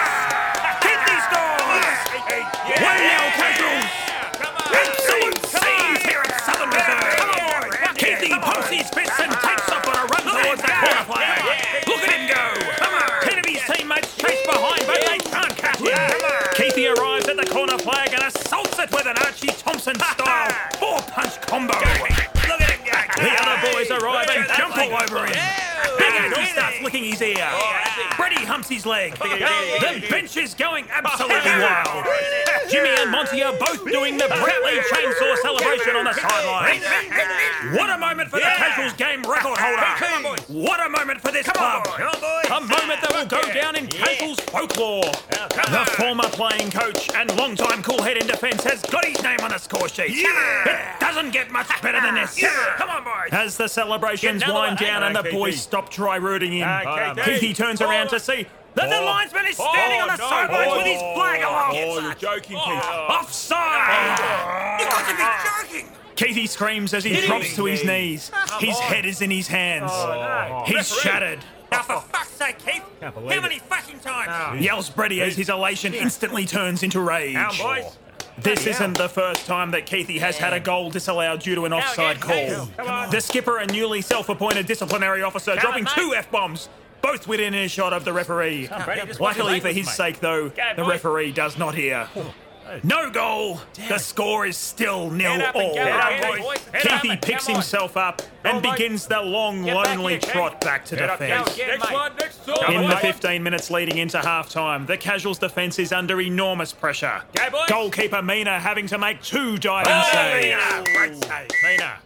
Keithy 0.83 1.15
scores. 1.31 1.97
One 2.81 2.99
nil 2.99 3.25
Casuals. 3.39 3.87
Come 4.35 4.55
on. 4.57 4.67
Absolute 4.75 5.39
scenes 5.47 6.01
here 6.03 6.21
at 6.27 6.33
Southern 6.43 6.69
Reserve. 6.69 7.21
His 8.81 8.89
fists 8.89 9.19
and 9.19 9.29
takes 9.29 9.69
off 9.69 9.85
on 9.85 9.93
a 9.93 10.05
run 10.09 10.25
towards 10.25 10.61
the 10.61 10.73
corner 10.73 11.05
flag. 11.05 11.85
Look 11.85 12.01
at 12.01 12.17
him 12.17 12.25
go. 12.33 12.41
His 13.45 13.61
teammates 13.69 14.17
chase 14.17 14.41
behind, 14.47 14.87
but 14.87 14.97
they 15.05 15.19
can't 15.21 15.55
catch 15.55 15.77
him. 15.77 15.93
Keithy 16.57 16.89
arrives 16.89 17.27
at 17.29 17.37
the 17.37 17.45
corner 17.45 17.77
flag 17.77 18.11
and 18.13 18.23
assaults 18.23 18.79
it 18.79 18.89
with 18.89 19.05
an 19.05 19.17
Archie 19.21 19.53
Thompson 19.53 19.93
style 19.99 20.49
four 20.79 20.97
punch 21.13 21.39
combo. 21.41 21.75
Look 21.77 22.61
at 22.61 22.73
him 22.73 22.81
go. 22.81 23.21
The 23.21 23.29
other 23.37 23.71
boys 23.71 23.91
arrive 23.91 24.29
and 24.33 24.47
jump 24.57 24.75
all 24.75 24.97
over 24.97 25.27
him. 25.27 25.37
Big 25.99 26.13
Andy 26.17 26.45
starts 26.49 26.81
licking 26.81 27.03
his 27.03 27.21
ear. 27.21 27.49
Brady 28.31 28.45
humps 28.45 28.69
his 28.69 28.85
leg. 28.85 29.13
The 29.17 30.05
bench 30.09 30.37
is 30.37 30.53
going 30.53 30.85
absolutely 30.89 31.51
wild. 31.59 32.05
Jimmy 32.69 32.89
and 32.89 33.11
Monty 33.11 33.43
are 33.43 33.57
both 33.57 33.83
doing 33.85 34.17
the 34.17 34.27
Bradley 34.27 34.79
chainsaw 34.89 35.35
celebration 35.41 35.95
on 35.97 36.05
the 36.05 36.13
sideline. 36.13 36.79
What 37.75 37.89
a 37.89 37.97
moment 37.97 38.29
for 38.29 38.37
the 38.37 38.45
Casuals 38.45 38.93
game 38.93 39.21
record 39.23 39.57
holder. 39.59 40.37
What 40.47 40.79
a 40.85 40.89
moment 40.89 41.19
for 41.19 41.31
this 41.31 41.47
club. 41.47 41.85
A 41.87 42.61
moment 42.61 43.01
that 43.01 43.11
will 43.11 43.25
go 43.25 43.41
down 43.53 43.75
in 43.75 43.87
Casuals 43.87 44.39
folklore. 44.39 45.11
The 45.69 45.91
former 45.97 46.23
playing 46.29 46.71
coach 46.71 47.09
and 47.15 47.35
long-time 47.37 47.83
cool 47.83 48.01
head 48.01 48.17
in 48.17 48.27
defence 48.27 48.63
has 48.63 48.81
got 48.83 49.05
his 49.05 49.21
name 49.23 49.39
on 49.41 49.51
the 49.51 49.57
score 49.57 49.87
sheet. 49.89 50.05
It 50.09 50.99
doesn't 50.99 51.31
get 51.31 51.51
much 51.51 51.69
better 51.81 52.01
than 52.01 52.15
this. 52.15 52.31
Yeah. 52.41 52.49
Come 52.77 52.89
on, 52.89 53.03
boys. 53.03 53.29
As 53.31 53.57
the 53.57 53.67
celebrations 53.67 54.43
wind 54.47 54.77
down 54.77 55.03
and 55.03 55.15
the 55.15 55.23
boys 55.31 55.61
stop 55.61 55.89
try 55.89 56.15
rooting 56.15 56.53
in, 56.53 56.63
Okay, 56.63 56.65
uh, 56.87 57.13
Keithy 57.15 57.55
turns 57.55 57.81
around 57.81 58.09
to 58.09 58.19
see 58.19 58.47
that 58.75 58.89
the 58.89 59.01
linesman 59.01 59.45
is 59.47 59.55
standing 59.55 60.01
on 60.01 60.07
the 60.07 60.17
sidelines 60.17 60.73
with 60.77 60.85
his 60.87 61.01
flag 61.01 61.41
aloft. 61.41 61.75
Oh, 61.77 61.99
you're 61.99 62.13
joking, 62.15 62.57
oh. 62.57 62.63
Keith. 62.65 62.83
Offside! 63.19 64.19
Oh. 64.19 64.77
You 64.79 64.89
got 64.89 65.09
to 65.09 65.15
be 65.15 65.79
joking. 65.79 65.91
Keithy 66.15 66.47
screams 66.47 66.93
as 66.93 67.03
he 67.03 67.19
drops 67.25 67.55
to 67.55 67.65
his 67.65 67.83
knees. 67.83 68.31
His 68.59 68.77
head 68.79 69.05
is 69.05 69.21
in 69.21 69.31
his 69.31 69.47
hands. 69.47 69.91
Oh, 69.93 70.63
He's 70.65 70.87
shattered. 70.99 71.39
Now, 71.71 71.83
for 71.83 72.01
fuck's 72.01 72.29
sake, 72.31 72.57
Keith. 72.59 72.83
How 73.01 73.41
many 73.41 73.59
fucking 73.59 73.99
times? 73.99 74.61
Yells 74.63 74.89
Brady 74.89 75.21
as 75.21 75.35
his 75.37 75.49
elation 75.49 75.93
instantly 75.93 76.45
turns 76.45 76.83
into 76.83 76.99
rage. 76.99 77.33
Down, 77.33 77.53
boys. 77.57 77.97
This 78.37 78.65
isn't 78.65 78.97
the 78.97 79.09
first 79.09 79.45
time 79.45 79.71
that 79.71 79.85
Keithy 79.85 80.19
has 80.19 80.37
had 80.37 80.53
a 80.53 80.59
goal 80.59 80.89
disallowed 80.89 81.41
due 81.41 81.55
to 81.55 81.65
an 81.65 81.73
offside 81.73 82.19
call. 82.19 82.67
Come 82.77 82.87
on. 82.87 83.11
The 83.11 83.21
skipper 83.21 83.59
and 83.59 83.71
newly 83.71 84.01
self-appointed 84.01 84.65
disciplinary 84.65 85.21
officer 85.21 85.55
dropping 85.55 85.83
mate. 85.83 85.93
two 85.93 86.13
F-bombs, 86.15 86.67
both 87.01 87.27
within 87.27 87.53
earshot 87.53 87.93
of 87.93 88.03
the 88.03 88.13
referee. 88.13 88.67
Brady, 88.85 89.05
just 89.07 89.19
watch 89.19 89.37
Luckily 89.37 89.59
for 89.59 89.67
his 89.67 89.85
language, 89.87 89.95
sake, 89.95 90.19
though, 90.21 90.49
Go, 90.49 90.63
the 90.75 90.81
boys. 90.83 90.91
referee 90.91 91.31
does 91.33 91.57
not 91.57 91.75
hear. 91.75 92.07
No 92.83 93.09
goal. 93.09 93.59
The 93.89 93.97
score 93.97 94.45
is 94.45 94.57
still 94.57 95.09
nil 95.09 95.31
Head 95.31 95.41
up 95.41 95.55
all. 95.55 95.75
go, 95.75 95.81
up, 95.81 96.39
boys. 96.39 96.57
Head 96.73 96.87
up 96.87 97.01
Keithy 97.01 97.21
picks 97.21 97.47
himself 97.47 97.97
up 97.97 98.21
and 98.43 98.61
mate. 98.61 98.71
begins 98.71 99.07
the 99.07 99.21
long, 99.21 99.63
Get 99.63 99.75
back 99.75 99.97
lonely 99.97 100.13
here, 100.13 100.19
trot 100.21 100.61
back 100.61 100.85
to 100.85 100.95
defence. 100.95 101.57
Next 101.57 101.91
one, 101.91 102.15
next 102.17 102.47
one. 102.47 102.73
In 102.73 102.89
the 102.89 102.95
15 102.97 103.43
minutes 103.43 103.69
leading 103.71 103.97
into 103.97 104.19
half 104.19 104.49
time, 104.49 104.85
the 104.85 104.97
Casuals 104.97 105.39
defence 105.39 105.79
is 105.79 105.91
under 105.91 106.21
enormous 106.21 106.73
pressure. 106.73 107.21
Go. 107.35 107.65
Goalkeeper 107.67 108.21
Mina 108.21 108.59
having 108.59 108.87
to 108.87 108.97
make 108.97 109.21
two 109.21 109.57
diving 109.57 109.93
saves. 110.11 110.89
Great 110.95 111.23
save. 111.23 111.49
Mina. 111.63 111.99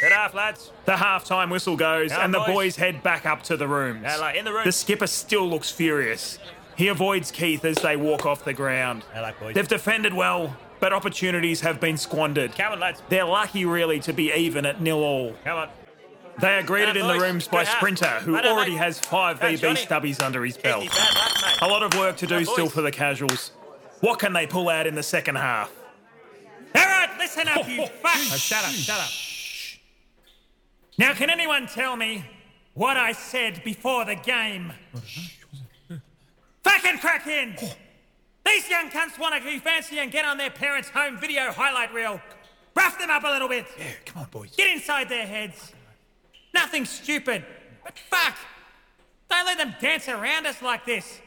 Get 0.00 0.12
off, 0.12 0.34
lads. 0.34 0.72
The 0.84 0.96
half 0.96 1.24
time 1.24 1.48
whistle 1.48 1.74
goes, 1.76 2.10
Come 2.10 2.18
on, 2.18 2.24
and 2.26 2.34
the 2.34 2.38
boys. 2.40 2.48
boys 2.48 2.76
head 2.76 3.02
back 3.02 3.24
up 3.24 3.42
to 3.44 3.56
the 3.56 3.66
rooms. 3.66 4.04
Hello, 4.04 4.28
in 4.28 4.44
the 4.44 4.52
room. 4.52 4.64
The 4.64 4.72
skipper 4.72 5.06
still 5.06 5.48
looks 5.48 5.70
furious. 5.70 6.38
He 6.76 6.88
avoids 6.88 7.30
Keith 7.30 7.64
as 7.64 7.76
they 7.76 7.96
walk 7.96 8.26
off 8.26 8.44
the 8.44 8.52
ground. 8.52 9.04
Hello, 9.14 9.30
boys. 9.40 9.54
They've 9.54 9.66
defended 9.66 10.12
well, 10.12 10.54
but 10.78 10.92
opportunities 10.92 11.62
have 11.62 11.80
been 11.80 11.96
squandered. 11.96 12.54
Come 12.54 12.72
on, 12.72 12.80
lads. 12.80 13.02
They're 13.08 13.24
lucky, 13.24 13.64
really, 13.64 13.98
to 14.00 14.12
be 14.12 14.32
even 14.32 14.66
at 14.66 14.80
nil 14.80 15.02
all. 15.02 15.34
Come 15.44 15.58
on. 15.58 15.68
They 16.38 16.54
are 16.58 16.62
greeted 16.62 16.98
in 16.98 17.06
the 17.06 17.18
rooms 17.18 17.48
by 17.48 17.64
Sprinter, 17.64 18.20
who 18.20 18.36
already 18.36 18.76
has 18.76 19.00
five 19.00 19.40
VB 19.40 19.86
stubbies 19.86 20.22
under 20.22 20.44
his 20.44 20.58
belt. 20.58 20.86
A 21.62 21.66
lot 21.66 21.82
of 21.82 21.98
work 21.98 22.18
to 22.18 22.26
do 22.26 22.44
still 22.44 22.68
for 22.68 22.82
the 22.82 22.90
casuals. 22.90 23.52
What 24.00 24.18
can 24.18 24.34
they 24.34 24.46
pull 24.46 24.68
out 24.68 24.86
in 24.86 24.94
the 24.94 25.02
second 25.02 25.36
half? 25.36 25.72
All 26.74 26.82
right, 26.82 27.08
listen 27.18 27.48
up, 27.48 27.66
you 27.66 27.86
fuck. 28.02 28.12
Oh, 28.14 28.36
shut 28.36 28.62
up, 28.62 28.70
shut 28.70 28.98
up. 29.00 29.08
Now, 30.98 31.14
can 31.14 31.30
anyone 31.30 31.66
tell 31.66 31.96
me 31.96 32.26
what 32.74 32.98
I 32.98 33.12
said 33.12 33.62
before 33.64 34.04
the 34.04 34.14
game? 34.16 34.74
Fucking 36.66 36.98
crack 36.98 37.26
in! 37.28 37.56
These 38.44 38.68
young 38.68 38.90
cunts 38.90 39.18
want 39.18 39.36
to 39.36 39.48
be 39.48 39.58
fancy 39.58 39.98
and 40.00 40.10
get 40.10 40.24
on 40.24 40.36
their 40.36 40.50
parents' 40.50 40.88
home 40.88 41.16
video 41.16 41.52
highlight 41.52 41.94
reel. 41.94 42.20
Rough 42.74 42.98
them 42.98 43.10
up 43.10 43.22
a 43.24 43.28
little 43.28 43.48
bit. 43.48 43.66
Yeah, 43.78 43.84
come 44.04 44.22
on, 44.22 44.28
boys. 44.30 44.54
Get 44.56 44.68
inside 44.74 45.08
their 45.08 45.26
heads. 45.26 45.72
Nothing 46.52 46.84
stupid. 46.84 47.44
But 47.84 47.96
fuck! 47.98 48.34
Don't 49.30 49.46
let 49.46 49.58
them 49.58 49.74
dance 49.80 50.08
around 50.08 50.46
us 50.46 50.60
like 50.60 50.84
this. 50.84 51.20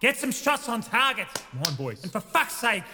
Get 0.00 0.16
some 0.16 0.32
shots 0.32 0.68
on 0.68 0.80
target. 0.82 1.28
Come 1.52 1.62
on, 1.66 1.74
boys. 1.74 2.02
And 2.02 2.10
for 2.10 2.20
fuck's 2.20 2.54
sake, 2.54 2.84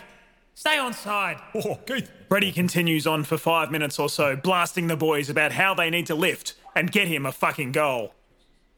stay 0.54 0.78
on 0.78 0.92
side. 0.92 1.38
Oh, 1.54 1.76
Keith. 1.86 2.10
Brady 2.28 2.52
continues 2.52 3.06
on 3.06 3.24
for 3.24 3.38
five 3.38 3.70
minutes 3.70 3.98
or 3.98 4.08
so, 4.08 4.36
blasting 4.36 4.88
the 4.88 4.96
boys 4.96 5.30
about 5.30 5.52
how 5.52 5.74
they 5.74 5.90
need 5.90 6.06
to 6.06 6.14
lift 6.14 6.54
and 6.74 6.90
get 6.90 7.08
him 7.08 7.24
a 7.24 7.32
fucking 7.32 7.72
goal. 7.72 8.14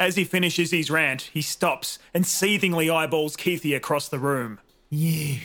As 0.00 0.16
he 0.16 0.24
finishes 0.24 0.70
his 0.70 0.90
rant, 0.90 1.28
he 1.34 1.42
stops 1.42 1.98
and 2.14 2.26
seethingly 2.26 2.88
eyeballs 2.88 3.36
Keithy 3.36 3.76
across 3.76 4.08
the 4.08 4.18
room. 4.18 4.58
You 4.88 5.36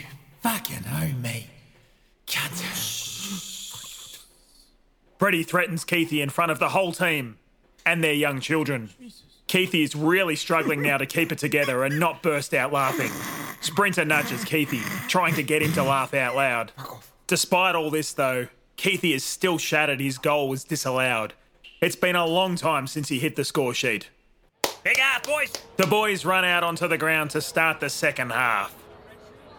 fucking 0.42 0.86
owe 0.90 1.12
me. 1.22 1.48
Cunt. 2.26 2.64
Brady 5.18 5.44
threatens 5.44 5.84
Keithy 5.84 6.24
in 6.24 6.30
front 6.30 6.52
of 6.52 6.60
the 6.60 6.70
whole 6.70 6.94
team 6.94 7.38
and 7.86 8.02
their 8.02 8.14
young 8.14 8.40
children. 8.40 8.92
Keithy 9.50 9.84
is 9.84 9.94
really 9.94 10.38
struggling 10.38 10.82
now 10.82 10.98
to 10.98 11.06
keep 11.06 11.34
it 11.34 11.38
together 11.38 11.84
and 11.84 12.00
not 12.00 12.24
burst 12.24 12.54
out 12.54 12.72
laughing. 12.72 13.12
Sprinter 13.60 14.06
nudges 14.06 14.46
Keithy, 14.46 14.82
trying 15.10 15.36
to 15.36 15.44
get 15.44 15.62
him 15.62 15.74
to 15.74 15.84
laugh 15.84 16.14
out 16.14 16.34
loud. 16.34 16.72
Despite 17.28 17.76
all 17.76 17.92
this, 17.92 18.14
though, 18.14 18.48
Keithy 18.78 19.14
is 19.14 19.24
still 19.26 19.58
shattered 19.58 20.00
his 20.00 20.18
goal 20.18 20.48
was 20.48 20.64
disallowed. 20.64 21.34
It's 21.82 21.98
been 21.98 22.16
a 22.16 22.26
long 22.26 22.56
time 22.56 22.88
since 22.88 23.10
he 23.10 23.20
hit 23.20 23.36
the 23.36 23.44
score 23.44 23.74
sheet. 23.74 24.10
Big 24.86 24.98
half, 24.98 25.24
boys. 25.24 25.52
The 25.78 25.88
boys 25.88 26.26
run 26.26 26.46
out 26.46 26.64
onto 26.64 26.88
the 26.88 26.98
ground 26.98 27.32
to 27.32 27.42
start 27.42 27.80
the 27.80 27.90
second 27.90 28.32
half. 28.32 28.72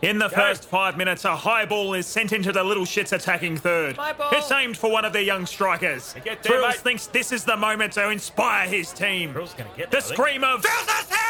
In 0.00 0.18
the 0.18 0.28
first 0.28 0.68
five 0.68 0.97
minutes, 0.97 1.25
a 1.25 1.35
high 1.35 1.64
ball 1.64 1.95
is 1.95 2.06
sent 2.06 2.33
into 2.33 2.52
the 2.52 2.62
little 2.62 2.85
shits 2.85 3.12
attacking 3.12 3.56
third. 3.56 3.99
It's 4.30 4.52
aimed 4.52 4.76
for 4.76 4.88
one 4.88 5.04
of 5.04 5.12
their 5.12 5.23
young 5.23 5.45
strikers. 5.45 6.14
There, 6.42 6.62
mate. 6.62 6.76
thinks 6.76 7.09
this 7.09 7.33
is 7.33 7.42
the 7.45 7.56
moment 7.56 7.95
to 7.95 8.09
inspire 8.11 8.68
his 8.68 8.92
team. 8.92 9.33
The 9.33 9.87
there, 9.90 10.00
scream 10.00 10.45
of 10.45 10.64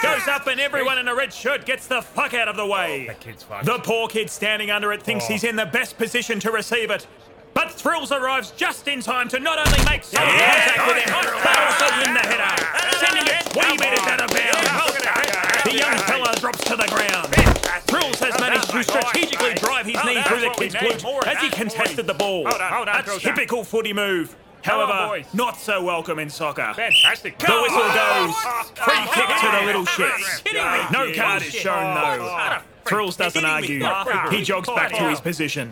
goes 0.03 0.29
up 0.29 0.47
and 0.47 0.61
everyone 0.61 0.99
in 0.99 1.09
a 1.09 1.15
red 1.15 1.33
shirt 1.33 1.65
gets 1.65 1.87
the 1.87 2.03
fuck 2.03 2.35
out 2.35 2.49
of 2.49 2.57
the 2.57 2.67
way. 2.67 3.09
Kid's. 3.21 3.47
The 3.63 3.79
poor 3.83 4.09
kid 4.09 4.29
standing 4.29 4.71
under 4.71 4.93
it 4.93 5.03
thinks 5.03 5.25
Oh. 5.25 5.33
he's 5.33 5.45
in 5.45 5.57
the 5.57 5.67
best 5.67 5.97
position 5.97 6.39
to 6.41 6.51
receive 6.51 6.91
it. 6.91 7.07
But 7.57 7.73
Thrills 7.73 8.13
arrives 8.13 8.51
just 8.51 8.87
in 8.87 9.01
time 9.01 9.29
to 9.31 9.41
not 9.41 9.57
only 9.57 9.83
make 9.89 10.05
some 10.05 10.23
Yeah, 10.23 10.77
contact 10.77 10.87
with 10.89 10.97
it, 10.99 11.09
nice. 11.09 11.25
but 11.43 11.57
also 11.57 11.87
win 12.05 12.13
the 12.13 12.21
header, 12.21 12.53
sending 13.01 13.27
it 13.27 13.41
20 13.49 13.79
metres 13.81 14.07
out 14.07 14.21
of 14.21 14.29
bounds. 14.29 15.65
The 15.65 15.73
young 15.73 15.97
fella 16.05 16.37
drops 16.39 16.63
to 16.65 16.77
the 16.77 16.87
ground. 16.87 17.33
Thrills 17.89 18.21
has 18.21 18.39
managed 18.39 18.69
to 18.71 18.83
strategically 18.85 19.55
drive 19.55 19.87
his 19.87 19.97
knee 20.05 20.23
through 20.25 20.41
the 20.41 20.51
kid's 20.51 20.75
glute 20.75 21.27
as 21.27 21.39
he 21.43 21.49
contested 21.49 22.07
the 22.07 22.13
ball. 22.13 22.47
Hold 22.47 22.61
on, 22.61 22.73
hold 22.73 22.89
on, 22.89 23.01
A 23.01 23.19
typical 23.19 23.65
footy 23.65 23.95
move. 23.95 24.37
However, 24.63 25.23
not 25.33 25.57
so 25.57 25.83
welcome 25.83 26.19
in 26.19 26.29
soccer. 26.29 26.75
Fantastic. 26.75 27.39
The 27.39 27.47
whistle 27.47 27.79
goes. 27.79 28.35
Free 28.85 29.07
kick 29.15 29.29
to 29.41 29.51
the 29.59 29.63
little 29.65 29.87
shits. 29.87 30.93
No 30.93 31.11
card 31.15 31.41
is 31.43 31.55
shown 31.55 31.95
though. 31.95 32.59
Thrills 32.87 33.17
doesn't 33.17 33.45
argue. 33.45 33.85
He 34.31 34.43
jogs 34.43 34.69
back 34.69 34.93
to 34.93 35.09
his 35.09 35.21
position. 35.21 35.71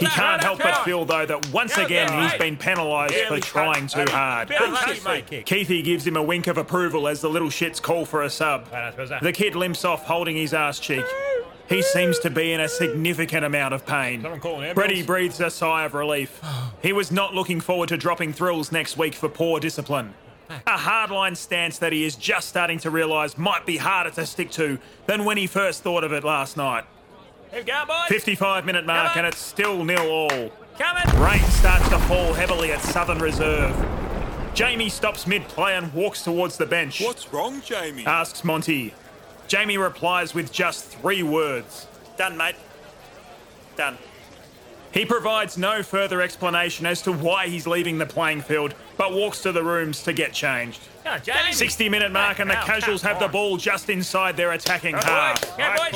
He 0.00 0.06
can't 0.06 0.42
help 0.42 0.58
but 0.58 0.84
feel 0.84 1.04
though 1.04 1.26
that 1.26 1.52
once 1.52 1.76
again 1.76 2.12
he's 2.22 2.38
been 2.38 2.56
penalised 2.56 3.14
for 3.28 3.40
trying 3.40 3.86
too 3.86 4.04
hard. 4.08 4.48
Keithy 4.48 5.84
gives 5.84 6.06
him 6.06 6.16
a 6.16 6.22
wink 6.22 6.46
of 6.46 6.58
approval 6.58 7.08
as 7.08 7.20
the 7.20 7.28
little 7.28 7.48
shits 7.48 7.80
call 7.80 8.04
for 8.04 8.22
a 8.22 8.30
sub. 8.30 8.68
The 9.22 9.32
kid 9.32 9.54
limps 9.54 9.84
off 9.84 10.04
holding 10.04 10.36
his 10.36 10.54
ass 10.54 10.78
cheek. 10.78 11.04
He 11.68 11.80
seems 11.80 12.18
to 12.18 12.28
be 12.30 12.52
in 12.52 12.60
a 12.60 12.68
significant 12.68 13.44
amount 13.44 13.72
of 13.72 13.86
pain. 13.86 14.20
Someone 14.20 14.40
call 14.40 14.58
an 14.60 14.64
ambulance. 14.66 14.74
Brady 14.74 15.02
breathes 15.02 15.40
a 15.40 15.48
sigh 15.48 15.84
of 15.84 15.94
relief. 15.94 16.40
He 16.82 16.92
was 16.92 17.10
not 17.10 17.34
looking 17.34 17.60
forward 17.60 17.88
to 17.90 17.96
dropping 17.96 18.32
thrills 18.34 18.72
next 18.72 18.98
week 18.98 19.14
for 19.14 19.28
poor 19.28 19.58
discipline. 19.60 20.12
A 20.50 20.76
hardline 20.76 21.36
stance 21.36 21.78
that 21.78 21.92
he 21.92 22.04
is 22.04 22.16
just 22.16 22.48
starting 22.48 22.78
to 22.80 22.90
realise 22.90 23.38
might 23.38 23.64
be 23.64 23.76
harder 23.78 24.10
to 24.10 24.26
stick 24.26 24.50
to 24.52 24.78
than 25.06 25.24
when 25.24 25.36
he 25.36 25.46
first 25.46 25.82
thought 25.82 26.04
of 26.04 26.12
it 26.12 26.24
last 26.24 26.56
night. 26.56 26.84
Here 27.50 27.60
we 27.60 27.66
go, 27.66 27.84
boys. 27.86 28.08
55 28.08 28.64
minute 28.64 28.86
mark 28.86 29.16
and 29.16 29.26
it's 29.26 29.38
still 29.38 29.84
nil 29.84 30.08
all. 30.08 30.50
Coming. 30.78 31.20
Rain 31.22 31.42
starts 31.50 31.88
to 31.90 31.98
fall 32.00 32.32
heavily 32.32 32.72
at 32.72 32.80
Southern 32.80 33.18
Reserve. 33.18 33.74
Jamie 34.54 34.88
stops 34.88 35.26
mid 35.26 35.42
play 35.48 35.76
and 35.76 35.92
walks 35.94 36.22
towards 36.22 36.56
the 36.56 36.66
bench. 36.66 37.00
What's 37.00 37.32
wrong, 37.32 37.62
Jamie? 37.62 38.04
Asks 38.04 38.44
Monty. 38.44 38.94
Jamie 39.48 39.78
replies 39.78 40.34
with 40.34 40.52
just 40.52 40.86
three 40.86 41.22
words. 41.22 41.86
Done, 42.16 42.36
mate. 42.36 42.56
Done. 43.76 43.96
He 44.92 45.06
provides 45.06 45.56
no 45.56 45.82
further 45.82 46.20
explanation 46.20 46.84
as 46.84 47.00
to 47.02 47.12
why 47.12 47.48
he's 47.48 47.66
leaving 47.66 47.98
the 47.98 48.06
playing 48.06 48.42
field, 48.42 48.74
but 48.98 49.12
walks 49.12 49.40
to 49.42 49.52
the 49.52 49.64
rooms 49.64 50.02
to 50.02 50.12
get 50.12 50.32
changed. 50.32 50.80
Come 51.04 51.20
60 51.52 51.88
minute 51.88 52.12
mark 52.12 52.38
and 52.38 52.48
the 52.48 52.54
casuals 52.54 53.02
have 53.02 53.18
the 53.18 53.26
ball 53.26 53.56
just 53.56 53.90
inside 53.90 54.36
their 54.36 54.52
attacking 54.52 54.94
half. 54.94 55.40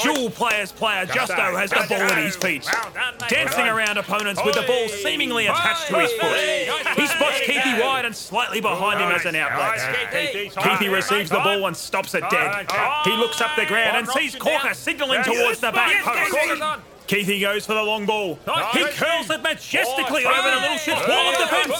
Dual 0.02 0.30
players 0.30 0.72
player 0.72 1.06
Justo 1.06 1.56
has 1.56 1.70
the 1.70 1.84
ball 1.88 2.00
at 2.00 2.18
his 2.24 2.36
feet. 2.36 2.64
Well 2.64 2.90
done, 2.92 3.14
mate. 3.20 3.30
Dancing 3.30 3.66
around 3.66 3.98
opponents 3.98 4.40
with 4.44 4.54
the 4.54 4.62
ball 4.62 4.88
seemingly 4.88 5.46
attached 5.46 5.88
to 5.88 5.98
his 6.00 6.12
foot. 6.14 6.36
He 6.96 7.06
spots 7.06 7.40
Keithy 7.40 7.80
wide 7.80 8.04
and 8.04 8.16
slightly 8.16 8.60
behind 8.60 9.00
him 9.00 9.10
as 9.12 9.24
an 9.26 9.36
outlet. 9.36 9.78
Keithy 10.54 10.92
receives 10.92 11.30
the 11.30 11.38
ball 11.40 11.66
and 11.66 11.76
stops 11.76 12.14
it 12.14 12.24
dead. 12.30 12.66
He 13.04 13.12
looks 13.12 13.40
up 13.40 13.54
the 13.56 13.66
ground 13.66 13.98
and 13.98 14.08
sees 14.08 14.34
Corker 14.34 14.74
signalling 14.74 15.22
towards 15.22 15.60
the 15.60 15.70
back 15.70 16.02
post. 16.02 16.80
Keithy 17.06 17.40
goes 17.40 17.64
for 17.66 17.74
the 17.74 17.82
long 17.82 18.04
ball. 18.06 18.38
He 18.74 18.82
curls 18.98 19.30
it 19.30 19.42
majestically 19.42 20.26
over 20.26 20.48
the 20.50 20.60
little 20.60 20.78
shit's 20.78 21.06
wall 21.06 21.30
of 21.30 21.38
defence. 21.38 21.72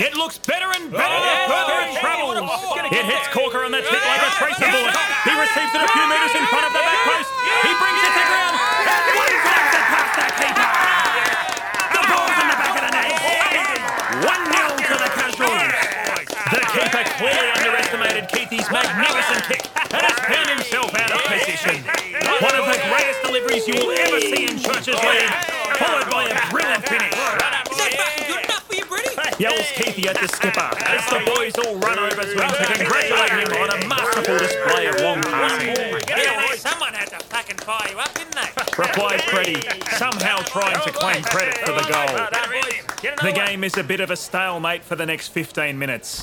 It 0.00 0.16
looks 0.16 0.38
better 0.38 0.72
and 0.72 0.90
better 0.90 1.18
the 1.20 1.34
further 1.46 1.76
it 1.84 2.00
travels. 2.00 2.40
It 2.88 3.04
hits 3.04 3.28
Corker 3.28 3.64
on 3.64 3.72
the 3.72 3.84
tip 3.84 4.00
like 4.00 4.22
a 4.24 4.30
tracer 4.40 4.68
bullet. 4.72 4.96
He 5.28 5.32
receives 5.36 5.72
it 5.76 5.82
a 5.84 5.88
few 5.92 6.06
metres 6.08 6.34
in 6.34 6.44
front 6.48 6.66
of 6.66 6.72
the 6.72 6.81
at 30.12 30.20
the 30.20 30.28
skipper 30.28 30.70
as 30.84 31.04
the 31.08 31.20
boys 31.34 31.54
all 31.64 31.76
run 31.76 31.98
over 31.98 32.22
to 32.22 32.28
him 32.28 32.50
to 32.50 32.74
congratulate 32.74 33.30
him 33.30 33.52
on 33.62 33.70
a 33.70 33.88
masterful 33.88 34.38
display 34.38 34.86
of 34.86 35.00
long 35.00 35.22
passing. 35.22 35.68
Yeah, 36.08 36.36
well, 36.36 36.56
someone 36.56 36.92
had 36.92 37.08
to 37.08 37.18
fucking 37.26 37.56
fire 37.58 37.90
you 37.90 37.98
up, 37.98 38.14
didn't 38.14 38.34
they? 38.34 38.48
Replies 38.78 39.22
Freddie, 39.22 39.62
somehow 39.96 40.36
trying 40.38 40.80
to 40.84 40.92
claim 40.92 41.22
credit 41.22 41.56
for 41.58 41.72
the 41.72 41.82
goal. 41.82 43.22
The 43.22 43.32
game 43.32 43.64
is 43.64 43.76
a 43.78 43.84
bit 43.84 44.00
of 44.00 44.10
a 44.10 44.16
stalemate 44.16 44.84
for 44.84 44.96
the 44.96 45.06
next 45.06 45.28
15 45.28 45.78
minutes. 45.78 46.22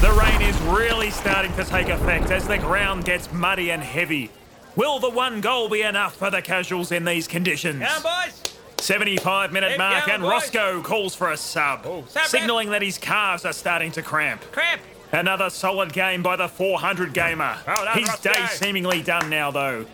The 0.00 0.12
rain 0.12 0.42
is 0.42 0.56
really 0.62 1.10
starting 1.10 1.54
to 1.56 1.64
take 1.64 1.88
effect 1.88 2.30
as 2.30 2.46
the 2.46 2.58
ground 2.58 3.04
gets 3.04 3.32
muddy 3.32 3.70
and 3.70 3.82
heavy. 3.82 4.30
Will 4.76 4.98
the 4.98 5.10
one 5.10 5.40
goal 5.40 5.68
be 5.68 5.82
enough 5.82 6.16
for 6.16 6.30
the 6.30 6.42
casuals 6.42 6.92
in 6.92 7.04
these 7.04 7.26
conditions? 7.26 7.82
Come 7.82 8.06
on, 8.06 8.28
boys. 8.28 8.53
75 8.84 9.50
minute 9.52 9.78
mark 9.78 10.08
and. 10.08 10.22
Roscoe 10.22 10.82
calls 10.82 11.14
for 11.14 11.32
a 11.32 11.36
sub, 11.36 11.82
oh, 11.86 12.04
Sub, 12.08 12.24
signalling 12.26 12.70
that 12.70 12.82
his 12.82 12.98
calves 12.98 13.44
are 13.44 13.52
starting 13.52 13.90
to 13.92 14.02
cramp. 14.02 14.42
Cramp. 14.52 14.82
Another 15.12 15.48
solid 15.48 15.92
game 15.92 16.22
by 16.22 16.36
the 16.36 16.48
400 16.48 17.14
gamer. 17.14 17.56
Well 17.66 17.84
done, 17.84 17.98
His 17.98 18.08
Roscoe. 18.08 18.32
day's 18.34 18.50
seemingly 18.50 19.00
done 19.02 19.30
now, 19.30 19.50
though. 19.50 19.86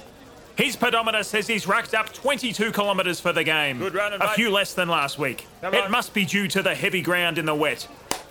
His 0.57 0.77
pedometer 0.77 1.23
says 1.23 1.47
he's 1.47 1.67
racked 1.67 1.95
up 1.95 2.13
22 2.13 2.73
kilometres 2.73 3.21
for 3.21 3.33
the 3.33 3.45
game. 3.45 3.79
Good 3.79 3.95
running, 3.95 4.21
A 4.21 4.25
mate. 4.27 4.35
few 4.35 4.51
less 4.51 4.75
than 4.75 4.89
last 4.89 5.19
week. 5.19 5.47
Come 5.61 5.73
it 5.75 5.85
on. 5.85 5.91
must 5.91 6.13
be 6.13 6.25
due 6.25 6.49
to 6.49 6.63
the 6.63 6.75
heavy 6.75 7.01
ground 7.01 7.39
in 7.39 7.47
the 7.47 7.55
wet. 7.55 7.87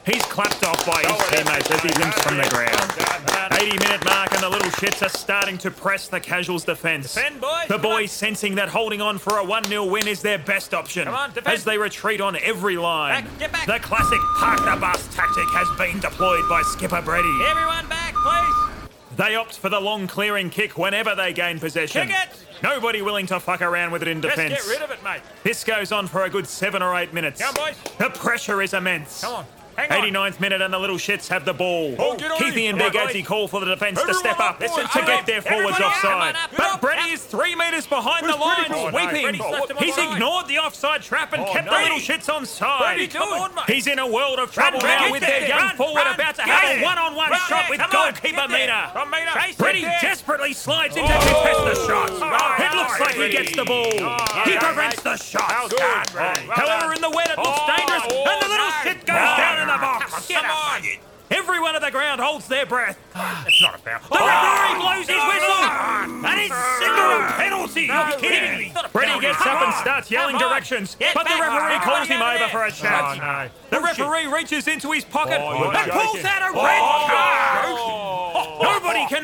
He's 0.06 0.22
clapped 0.24 0.63
off 0.63 0.86
by 0.86 1.01
his 1.04 1.28
teammates 1.30 1.72
as 1.72 1.82
he 1.82 1.89
limps 2.00 2.22
from 2.22 2.38
the 2.38 2.50
ground. 2.50 3.38
80 3.69 3.77
minute 3.85 4.03
mark 4.05 4.31
and 4.33 4.41
the 4.41 4.49
little 4.49 4.69
shits 4.71 5.05
are 5.05 5.09
starting 5.09 5.55
to 5.59 5.69
press 5.69 6.07
the 6.07 6.19
casuals 6.19 6.63
defence. 6.63 7.13
Defend, 7.13 7.39
boys, 7.39 7.67
The 7.67 7.77
boys 7.77 8.11
sensing 8.11 8.55
that 8.55 8.67
holding 8.69 8.99
on 8.99 9.19
for 9.19 9.38
a 9.38 9.43
1 9.43 9.65
0 9.65 9.85
win 9.85 10.07
is 10.07 10.23
their 10.23 10.39
best 10.39 10.73
option 10.73 11.05
Come 11.05 11.13
on, 11.13 11.29
defend. 11.33 11.47
as 11.55 11.63
they 11.63 11.77
retreat 11.77 12.19
on 12.19 12.35
every 12.38 12.77
line. 12.77 13.23
Back, 13.25 13.39
get 13.39 13.51
back. 13.51 13.65
The 13.67 13.79
classic 13.79 14.19
park 14.38 14.59
the 14.59 14.75
bus 14.81 15.07
tactic 15.13 15.47
has 15.51 15.67
been 15.77 15.99
deployed 15.99 16.49
by 16.49 16.63
Skipper 16.63 17.01
Brady. 17.03 17.31
Everyone 17.47 17.88
back, 17.88 18.15
please. 18.15 18.88
They 19.17 19.35
opt 19.35 19.57
for 19.57 19.69
the 19.69 19.79
long 19.79 20.07
clearing 20.07 20.49
kick 20.49 20.75
whenever 20.77 21.13
they 21.13 21.31
gain 21.33 21.59
possession. 21.59 22.07
Kick 22.07 22.15
it. 22.17 22.45
Nobody 22.63 23.03
willing 23.03 23.27
to 23.27 23.39
fuck 23.39 23.61
around 23.61 23.91
with 23.91 24.01
it 24.01 24.07
in 24.07 24.19
Just 24.21 24.35
defence. 24.35 24.65
get 24.65 24.67
rid 24.67 24.81
of 24.81 24.89
it, 24.89 25.03
mate. 25.03 25.21
This 25.43 25.63
goes 25.63 25.91
on 25.91 26.07
for 26.07 26.23
a 26.23 26.29
good 26.29 26.47
seven 26.47 26.81
or 26.81 26.97
eight 26.97 27.13
minutes. 27.13 27.39
Come 27.39 27.49
on, 27.49 27.73
boys. 27.73 27.75
The 27.99 28.09
pressure 28.17 28.61
is 28.63 28.73
immense. 28.73 29.21
Come 29.21 29.35
on. 29.35 29.45
Hang 29.88 29.91
on. 30.15 30.31
89th 30.31 30.39
minute 30.41 30.62
and 30.62 30.74
the 30.74 30.79
little 30.79 30.98
shits 30.98 31.27
have 31.29 31.45
the 31.45 31.53
ball. 31.53 31.95
Oh, 31.98 32.15
Keithy 32.17 32.69
and 32.69 32.77
Big 32.77 32.93
Adsy 32.93 33.25
call 33.25 33.48
for 33.48 33.59
the 33.62 33.65
defence 33.67 34.01
to 34.03 34.13
step 34.13 34.39
up, 34.39 34.59
up 34.62 34.91
to 34.91 35.01
get 35.05 35.25
their 35.25 35.41
forwards 35.41 35.79
offside. 35.79 36.36
Up. 36.36 36.50
But. 36.57 36.81
Brady 36.81 37.12
is 37.12 37.24
three 37.24 37.55
metres 37.55 37.88
behind 37.88 38.27
the 38.27 38.36
line, 38.36 38.67
Brady? 38.67 38.74
Oh, 38.74 38.89
no, 38.89 38.98
sweeping. 38.98 39.21
Brady's 39.24 39.41
left 39.41 39.71
him 39.71 39.77
He's 39.77 39.98
ignored 39.98 40.48
the 40.48 40.57
offside 40.59 41.01
trap 41.01 41.33
and 41.33 41.43
Oh, 41.43 41.53
kept 41.53 41.65
no. 41.67 41.77
the 41.77 41.83
little 41.83 41.98
shits 42.00 42.27
onside. 42.27 43.15
On. 43.19 43.51
He's 43.67 43.88
in 43.88 44.00
a 44.00 44.07
world 44.07 44.39
of 44.39 44.51
trouble 44.51 44.79
Brady, 44.79 45.05
now 45.05 45.12
with 45.12 45.21
their 45.21 45.48
young 45.48 45.59
Run, 45.59 45.75
forward 45.77 46.03
run. 46.03 46.15
about 46.15 46.36
to 46.36 46.41
have 46.41 46.77
a 46.79 46.83
one-on-one 46.83 47.31
shot 47.48 47.69
with 47.69 47.81
goalkeeper. 47.91 48.48
Mina. 48.50 48.91
Brady 49.00 49.31
Chase 49.31 49.55
it 49.59 49.81
there. 49.83 50.00
desperately 50.01 50.53
slides 50.53 50.95
in 50.98 51.05
to 51.05 51.13
Oh. 51.13 51.19
contest 51.19 51.59
the 51.65 51.88
shot. 51.88 52.09
It 52.59 52.75
looks 52.75 53.00
like 53.00 53.15
he 53.15 53.29
gets 53.29 53.55
the 53.55 53.65
ball. 53.65 53.91
He 54.45 54.57
prevents 54.57 55.01
the 55.01 55.17
shot. 55.17 55.50
Well 55.50 55.67
done, 55.69 56.05
Brady. 56.12 56.48
Well 56.48 56.57
However, 56.57 56.93
in 56.93 57.01
the 57.01 57.09
wet, 57.09 57.29
it 57.31 57.38
looks 57.38 57.50
Oh, 57.62 57.75
dangerous, 57.77 58.03
oh, 58.12 58.25
and 58.29 58.41
the 58.41 58.48
little 58.50 58.71
shit 58.83 59.05
goes 59.05 59.15
down 59.15 59.68
the 59.69 59.77
box. 59.79 60.27
Come 60.27 60.45
on. 60.45 60.81
Everyone 61.31 61.75
at 61.75 61.81
the 61.83 61.91
ground 61.91 62.19
holds 62.19 62.47
their 62.47 62.65
breath. 62.65 62.97
That's 63.13 63.61
not 63.61 63.75
a 63.75 63.77
foul. 63.77 64.01
The 64.09 64.17
referee 64.17 64.81
blows 64.81 65.05
his 65.05 65.21
whistle, 65.29 65.61
and 66.25 66.39
it's 66.41 66.57
signal 66.81 67.21
penalty. 67.38 67.85
You're 67.85 68.17
kidding 68.17 68.57
me. 68.57 68.73
Brady 68.91 69.19
gets 69.19 69.41
up 69.45 69.61
and 69.61 69.73
starts 69.75 70.09
yelling 70.09 70.39
directions, 70.39 70.97
but 71.13 71.27
the 71.27 71.38
referee 71.39 71.79
calls 71.85 72.07
him 72.07 72.21
over 72.21 72.47
for 72.49 72.65
a 72.65 72.71
chat. 72.71 73.21
Oh. 73.21 73.49
The 73.69 73.79
referee 73.79 74.25
reaches 74.25 74.67
into 74.67 74.91
his 74.91 75.05
pocket 75.05 75.38
Oh, 75.39 75.69
and 75.69 75.91
pulls 75.91 76.25
out 76.25 76.41
a 76.49 76.51
red 76.57 76.81
card. 76.81 77.18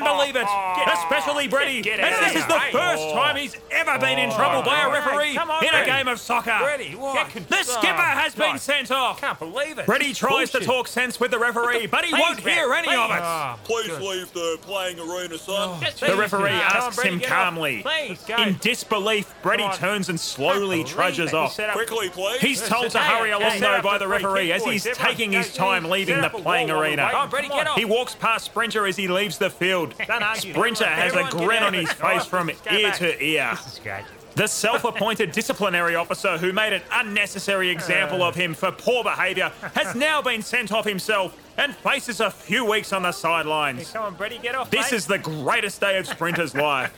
Oh. 0.05 0.15
Nobody 0.15 0.31
believe 0.31 0.35
it, 0.43 0.47
Get- 0.85 0.93
especially 0.93 1.47
Brady, 1.47 1.81
Get 1.81 1.99
as 1.99 2.19
this 2.33 2.41
is 2.41 2.47
the 2.47 2.59
here. 2.59 2.71
first 2.71 3.03
Oh. 3.03 3.13
time 3.15 3.35
he's 3.35 3.57
ever 3.71 3.97
been 3.99 4.17
in 4.19 4.29
oh, 4.31 4.35
trouble 4.35 4.61
by 4.63 4.81
a 4.81 4.87
Oh, 4.87 4.91
referee 4.91 5.37
on, 5.37 5.63
in 5.63 5.69
a 5.69 5.71
Brady. 5.71 5.85
game 5.91 6.07
of 6.07 6.19
soccer. 6.19 6.57
Brady, 6.61 6.95
what? 6.95 7.29
The 7.33 7.57
Oh, 7.59 7.61
skipper 7.63 8.01
has 8.01 8.33
been 8.35 8.57
sent 8.59 8.91
off. 8.91 9.19
Can't 9.21 9.37
believe 9.39 9.77
it. 9.79 9.85
Brady 9.85 10.13
tries 10.13 10.51
to 10.51 10.59
talk 10.59 10.87
sense 10.87 11.19
with 11.19 11.31
the 11.31 11.39
referee, 11.39 11.87
but 11.87 12.05
he 12.05 12.13
won't 12.13 12.39
hear 12.39 12.67
Brad, 12.67 12.85
any 12.85 12.95
of 12.95 13.11
it. 13.11 13.19
Oh, 13.21 13.55
Please 13.63 13.99
leave 13.99 14.31
the 14.33 14.57
playing 14.61 14.99
arena, 14.99 15.37
son. 15.37 15.55
Oh, 15.57 15.79
Just 15.83 15.99
The 15.99 16.15
referee 16.15 16.49
Come 16.49 16.55
on, 16.59 16.61
asks 16.61 16.95
Brady, 16.95 17.15
him 17.15 17.19
calmly. 17.21 17.81
Please. 17.83 18.23
In 18.37 18.57
disbelief, 18.61 19.33
Brady 19.41 19.67
turns 19.75 20.09
and 20.09 20.19
slowly 20.19 20.77
Can't 20.83 20.89
trudges 20.89 21.31
believe 21.31 21.49
it. 21.49 21.55
He 21.55 21.63
off. 21.63 21.73
Quickly, 21.73 22.09
please. 22.09 22.41
He's 22.41 22.67
told 22.67 22.91
to 22.91 22.99
hurry 22.99 23.31
along 23.31 23.59
though 23.59 23.81
by 23.81 23.97
the 23.97 24.05
the 24.05 24.11
referee 24.11 24.51
as 24.51 24.63
he's 24.63 24.83
taking 24.83 25.31
his 25.31 25.51
time 25.55 25.85
leaving 25.89 26.21
the 26.21 26.29
playing 26.29 26.67
wall 26.67 26.77
while 26.77 26.77
we're 26.77 26.83
arena. 26.89 27.03
waiting. 27.03 27.11
Come 27.11 27.21
on, 27.21 27.29
Brady, 27.29 27.47
get 27.47 27.67
off. 27.67 27.77
He 27.77 27.85
walks 27.85 28.13
past 28.13 28.45
Sprinter 28.45 28.85
as 28.85 28.95
he 28.95 29.07
leaves 29.07 29.39
the 29.39 29.49
field. 29.49 29.94
Sprinter 30.35 30.85
has 30.85 31.13
a 31.13 31.19
Everyone 31.19 31.47
grin 31.47 31.63
on 31.63 31.73
his 31.73 31.91
face 31.91 32.25
from 32.25 32.49
ear 32.49 32.55
back. 32.89 32.97
to 32.97 33.23
ear. 33.23 33.51
This 33.55 33.73
is 33.73 33.79
great. 33.79 34.03
The 34.35 34.47
self-appointed 34.47 35.31
disciplinary 35.31 35.95
officer 35.95 36.37
who 36.37 36.51
made 36.51 36.73
an 36.73 36.81
unnecessary 36.91 37.69
example 37.69 38.21
of 38.21 38.35
him 38.35 38.53
for 38.53 38.69
poor 38.69 39.01
behaviour 39.01 39.49
has 39.73 39.95
now 39.95 40.21
been 40.21 40.41
sent 40.41 40.73
off 40.73 40.83
himself 40.85 41.37
and 41.57 41.73
faces 41.73 42.19
a 42.19 42.29
few 42.29 42.65
weeks 42.69 42.91
on 42.91 43.03
the 43.03 43.13
sidelines. 43.13 43.89
Come 43.91 44.03
on, 44.03 44.15
Brady, 44.15 44.37
get 44.39 44.53
off. 44.53 44.69
This 44.69 44.91
mate. 44.91 44.97
is 44.97 45.07
the 45.07 45.19
greatest 45.19 45.79
day 45.79 45.97
of 45.97 46.05
Sprinter's 46.05 46.53
life. 46.55 46.91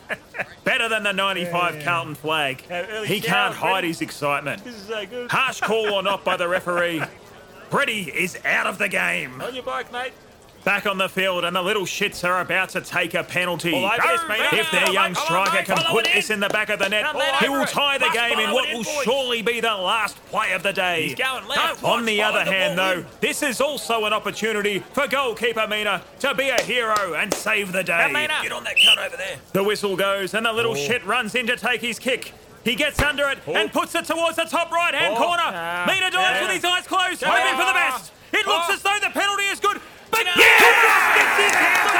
Better 0.63 0.89
than 0.89 1.03
the 1.03 1.13
95 1.13 1.83
Carlton 1.83 2.15
flag. 2.15 2.61
He 3.05 3.21
can't 3.21 3.53
hide 3.53 3.73
Brady. 3.81 3.89
his 3.89 4.01
excitement. 4.01 4.63
So. 4.87 5.27
Harsh 5.29 5.61
call 5.61 5.93
or 5.93 6.01
not 6.01 6.25
by 6.25 6.37
the 6.37 6.47
referee. 6.47 7.03
Brady 7.69 8.09
is 8.15 8.39
out 8.45 8.65
of 8.65 8.79
the 8.79 8.87
game. 8.89 9.39
On 9.41 9.53
your 9.53 9.63
bike, 9.63 9.91
mate. 9.91 10.13
Back 10.63 10.85
on 10.85 10.97
the 10.97 11.07
field, 11.07 11.45
and 11.45 11.55
the 11.55 11.61
little 11.61 11.83
shits 11.83 12.27
are 12.27 12.41
about 12.41 12.69
to 12.69 12.81
take 12.81 13.13
a 13.13 13.23
penalty. 13.23 13.73
All 13.73 13.85
over 13.85 13.95
this, 14.05 14.21
mate. 14.27 14.41
If 14.59 14.69
their 14.71 14.91
young 14.91 15.15
striker 15.15 15.63
can 15.63 15.77
put 15.89 16.05
this 16.13 16.29
in. 16.29 16.41
the 16.41 16.49
back 16.49 16.69
of 16.69 16.77
the 16.79 16.89
net, 16.89 17.05
he 17.39 17.47
will 17.47 17.65
tie 17.65 17.97
the 17.97 18.10
game 18.13 18.38
in 18.38 18.51
what 18.51 18.67
will 18.73 18.84
surely 18.84 19.41
be 19.41 19.62
the 19.62 19.73
last 19.73 20.17
play 20.25 20.51
of 20.53 20.63
the 20.63 20.73
day. 20.73 21.03
He's 21.03 21.15
going 21.15 21.47
left. 21.47 21.84
On 21.84 22.03
the 22.05 22.21
other 22.21 22.43
hand, 22.43 22.77
though, 22.77 23.05
this 23.21 23.41
is 23.43 23.62
also 23.62 24.05
an 24.05 24.13
opportunity 24.13 24.79
for 24.93 25.08
goalkeeper 25.08 25.67
Mina 25.67 26.01
to 26.19 26.36
be 26.36 26.49
a 26.49 26.62
hero 26.62 27.13
and 27.13 27.34
save 27.34 27.71
the 27.71 27.84
day. 27.84 28.12
Get 28.12 28.51
on 28.51 28.63
that 28.65 28.75
cunt 28.77 28.97
over 29.05 29.15
there. 29.17 29.38
The 29.53 29.63
whistle 29.63 29.95
goes, 29.95 30.34
and 30.34 30.45
the 30.45 30.53
little 30.53 30.73
Oh. 30.73 30.75
shit 30.75 31.03
runs 31.05 31.34
in 31.34 31.47
to 31.47 31.55
take 31.55 31.82
his 31.82 31.97
kick. 31.97 32.34
He 32.63 32.75
gets 32.75 33.01
under 33.01 33.29
it 33.29 33.39
and 33.47 33.71
puts 33.71 33.95
it 33.95 34.05
towards 34.05 34.36
the 34.36 34.43
top 34.43 34.71
right 34.71 34.93
hand 34.93 35.15
Oh. 35.15 35.23
corner. 35.23 35.43
Ah. 35.45 35.86
Mina 35.88 36.12
dives 36.12 36.41
with 36.41 36.51
his 36.51 36.65
eyes 36.65 36.86
closed, 36.86 37.23
hoping 37.23 37.55
for 37.58 37.65
the 37.65 37.73
best. 37.73 38.12
It 38.34 38.45
looks 38.45 38.65
Oh. 38.69 38.73
as 38.73 38.82
though 38.82 38.99
the 39.01 39.10
penalty 39.10 39.43
is 39.43 39.60
good, 39.60 39.66
but 40.17 40.36
Mina. 40.36 41.96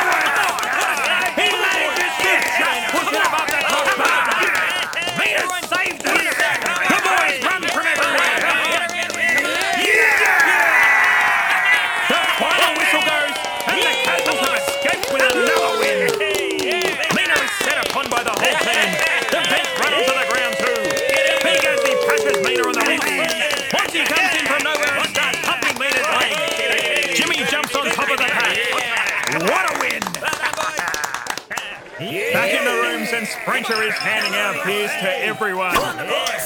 Handing 34.68 34.86
out 34.86 34.90
beers 34.90 34.92
to 35.02 35.26
everyone. 35.26 35.76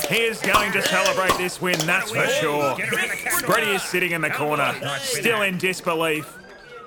He 0.10 0.24
is 0.24 0.40
going 0.42 0.72
to 0.74 0.82
celebrate 0.82 1.38
this 1.38 1.62
win, 1.62 1.80
that's 1.80 2.12
for 2.12 2.26
sure. 2.28 2.78
Brady 3.46 3.72
is 3.72 3.84
sitting 3.84 4.12
in 4.12 4.22
the 4.22 4.30
corner, 4.30 4.74
still 5.00 5.42
in 5.42 5.58
disbelief. 5.58 6.38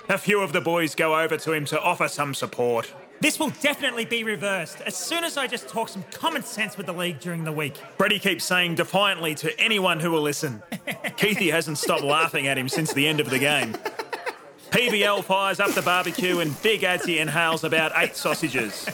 A 0.08 0.18
few 0.18 0.40
of 0.40 0.52
the 0.52 0.60
boys 0.60 0.94
go 0.94 1.18
over 1.18 1.36
to 1.38 1.52
him 1.52 1.64
to 1.66 1.80
offer 1.80 2.08
some 2.08 2.34
support. 2.34 2.92
This 3.20 3.38
will 3.38 3.50
definitely 3.62 4.04
be 4.04 4.22
reversed 4.22 4.82
as 4.82 4.94
soon 4.94 5.24
as 5.24 5.38
I 5.38 5.46
just 5.46 5.66
talk 5.66 5.88
some 5.88 6.04
common 6.12 6.42
sense 6.42 6.76
with 6.76 6.84
the 6.84 6.92
league 6.92 7.20
during 7.20 7.44
the 7.44 7.52
week. 7.52 7.80
Brady 7.96 8.18
keeps 8.18 8.44
saying 8.44 8.74
defiantly 8.74 9.34
to 9.36 9.58
anyone 9.58 10.00
who 10.00 10.10
will 10.10 10.20
listen. 10.20 10.62
Keithy 11.16 11.50
hasn't 11.50 11.78
stopped 11.78 12.02
laughing 12.04 12.48
at 12.48 12.58
him 12.58 12.68
since 12.68 12.92
the 12.92 13.06
end 13.06 13.20
of 13.20 13.30
the 13.30 13.38
game. 13.38 13.76
PBL 14.74 15.22
fires 15.22 15.60
up 15.60 15.70
the 15.70 15.82
barbecue 15.82 16.40
and 16.40 16.60
Big 16.60 16.80
Adsy 16.80 17.20
inhales 17.20 17.62
about 17.62 17.92
eight 17.94 18.16
sausages. 18.16 18.88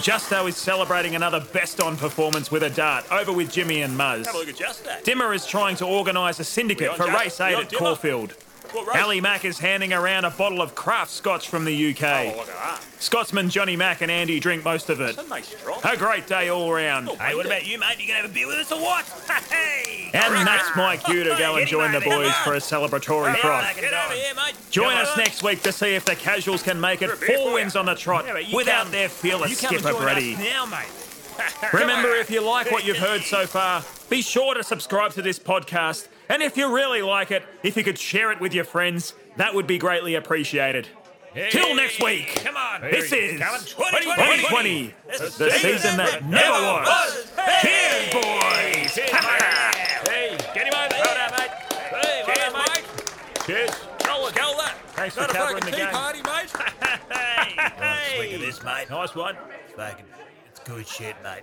Justo 0.00 0.46
is 0.46 0.56
celebrating 0.56 1.14
another 1.14 1.40
best 1.52 1.78
on 1.78 1.98
performance 1.98 2.50
with 2.50 2.62
a 2.62 2.70
dart 2.70 3.04
over 3.12 3.34
with 3.34 3.52
Jimmy 3.52 3.82
and 3.82 3.92
Muzz. 3.92 4.24
Have 4.24 4.34
a 4.34 4.38
look 4.38 4.48
at 4.48 4.56
just 4.56 4.86
that. 4.86 5.04
Dimmer 5.04 5.34
is 5.34 5.44
trying 5.44 5.76
to 5.76 5.84
organise 5.84 6.40
a 6.40 6.44
syndicate 6.44 6.96
for 6.96 7.06
race 7.12 7.38
We 7.38 7.44
8 7.44 7.54
at 7.58 7.68
Dimmer? 7.68 7.78
Caulfield. 7.80 8.34
Race? 8.84 8.96
Ali 9.02 9.20
Mack 9.20 9.44
is 9.44 9.58
handing 9.58 9.92
around 9.92 10.24
a 10.24 10.30
bottle 10.30 10.60
of 10.60 10.74
craft 10.74 11.10
scotch 11.10 11.48
from 11.48 11.64
the 11.64 11.90
UK. 11.90 12.02
Oh, 12.02 12.36
look 12.38 12.48
at 12.48 12.54
that. 12.80 12.80
Scotsman 12.98 13.48
Johnny 13.50 13.76
Mack 13.76 14.00
and 14.02 14.10
Andy 14.10 14.40
drink 14.40 14.64
most 14.64 14.90
of 14.90 15.00
it. 15.00 15.16
Nice. 15.28 15.54
A 15.84 15.96
great 15.96 16.26
day 16.26 16.48
all 16.48 16.72
round. 16.72 17.08
Oh, 17.08 17.14
hey, 17.16 17.34
what 17.34 17.46
about 17.46 17.66
you, 17.66 17.78
mate? 17.78 17.98
You 18.00 18.08
gonna 18.08 18.20
have 18.22 18.30
a 18.30 18.32
beer 18.34 18.46
with 18.46 18.56
us 18.58 18.72
or 18.72 18.80
what? 18.80 19.04
Hey! 19.50 20.10
And 20.14 20.46
that's 20.46 20.74
my 20.76 20.96
cue 20.96 21.24
to 21.24 21.36
go 21.38 21.56
and 21.56 21.66
join 21.66 21.92
the 21.92 22.00
boys 22.00 22.32
for 22.44 22.54
a 22.54 22.58
celebratory 22.58 23.34
froth. 23.36 23.76
Get 23.78 23.92
over 23.92 24.14
here, 24.14 24.34
mate. 24.34 24.54
Join 24.70 24.90
Come 24.92 24.98
us 25.02 25.12
on. 25.12 25.18
next 25.18 25.42
week 25.42 25.62
to 25.62 25.72
see 25.72 25.94
if 25.94 26.04
the 26.04 26.14
casuals 26.16 26.62
can 26.62 26.80
make 26.80 27.02
it 27.02 27.10
four 27.10 27.52
wins 27.54 27.74
you. 27.74 27.80
on 27.80 27.86
the 27.86 27.94
trot 27.94 28.24
Yeah, 28.26 28.54
without 28.56 28.84
come- 28.84 28.92
their 28.92 29.08
fearless 29.08 29.50
You 29.50 29.56
come 29.68 29.76
and 29.76 29.84
skipper 29.84 30.00
Brady. 30.02 30.36
now, 30.36 30.64
mate. 30.66 30.86
Remember, 31.72 32.14
if 32.14 32.30
you 32.30 32.40
like 32.40 32.70
what 32.70 32.86
you've 32.86 32.96
heard 32.96 33.22
so 33.22 33.46
far, 33.46 33.84
be 34.08 34.22
sure 34.22 34.54
to 34.54 34.62
subscribe 34.64 35.12
to 35.12 35.22
this 35.22 35.38
podcast. 35.38 36.08
And 36.28 36.42
if 36.42 36.56
you 36.56 36.74
really 36.74 37.02
like 37.02 37.30
it, 37.30 37.42
if 37.62 37.76
you 37.76 37.84
could 37.84 37.98
share 37.98 38.32
it 38.32 38.40
with 38.40 38.52
your 38.54 38.64
friends, 38.64 39.14
that 39.36 39.54
would 39.54 39.66
be 39.66 39.78
greatly 39.78 40.14
appreciated. 40.14 40.88
Till 41.50 41.74
next 41.74 42.02
week. 42.02 42.40
Come 42.42 42.56
on. 42.56 42.80
This 42.80 43.12
is 43.12 43.38
2020. 43.38 44.04
2020, 44.40 44.94
the 45.06 45.50
season 45.50 45.96
that 45.98 46.24
never 46.24 46.50
was. 46.50 47.30
Cheers, 47.60 48.12
boys! 48.14 48.94
Hey, 50.08 50.36
get 50.54 50.66
him 50.66 50.72
over 50.74 50.88
there. 50.88 51.02
Well 51.04 51.14
done, 51.14 51.32
mate. 51.38 51.50
Hey, 51.92 52.22
well 52.26 52.52
done, 52.52 52.64
mate. 52.74 52.84
Cheers. 53.44 53.70
Roll 54.06 54.56
that. 54.56 54.76
Thanks 54.94 55.14
for 55.14 55.20
Not 55.22 55.30
a 55.30 55.34
covering 55.34 55.64
the 55.64 55.70
game. 55.72 55.88
party, 55.88 56.22
mate. 56.22 56.50
Hey, 57.10 58.16
Swing 58.16 58.28
hey. 58.30 58.34
of 58.34 58.40
this, 58.40 58.62
mate. 58.64 58.88
Nice 58.90 59.14
one. 59.14 59.36
It's 59.78 60.60
good 60.64 60.86
shit, 60.86 61.16
mate. 61.22 61.42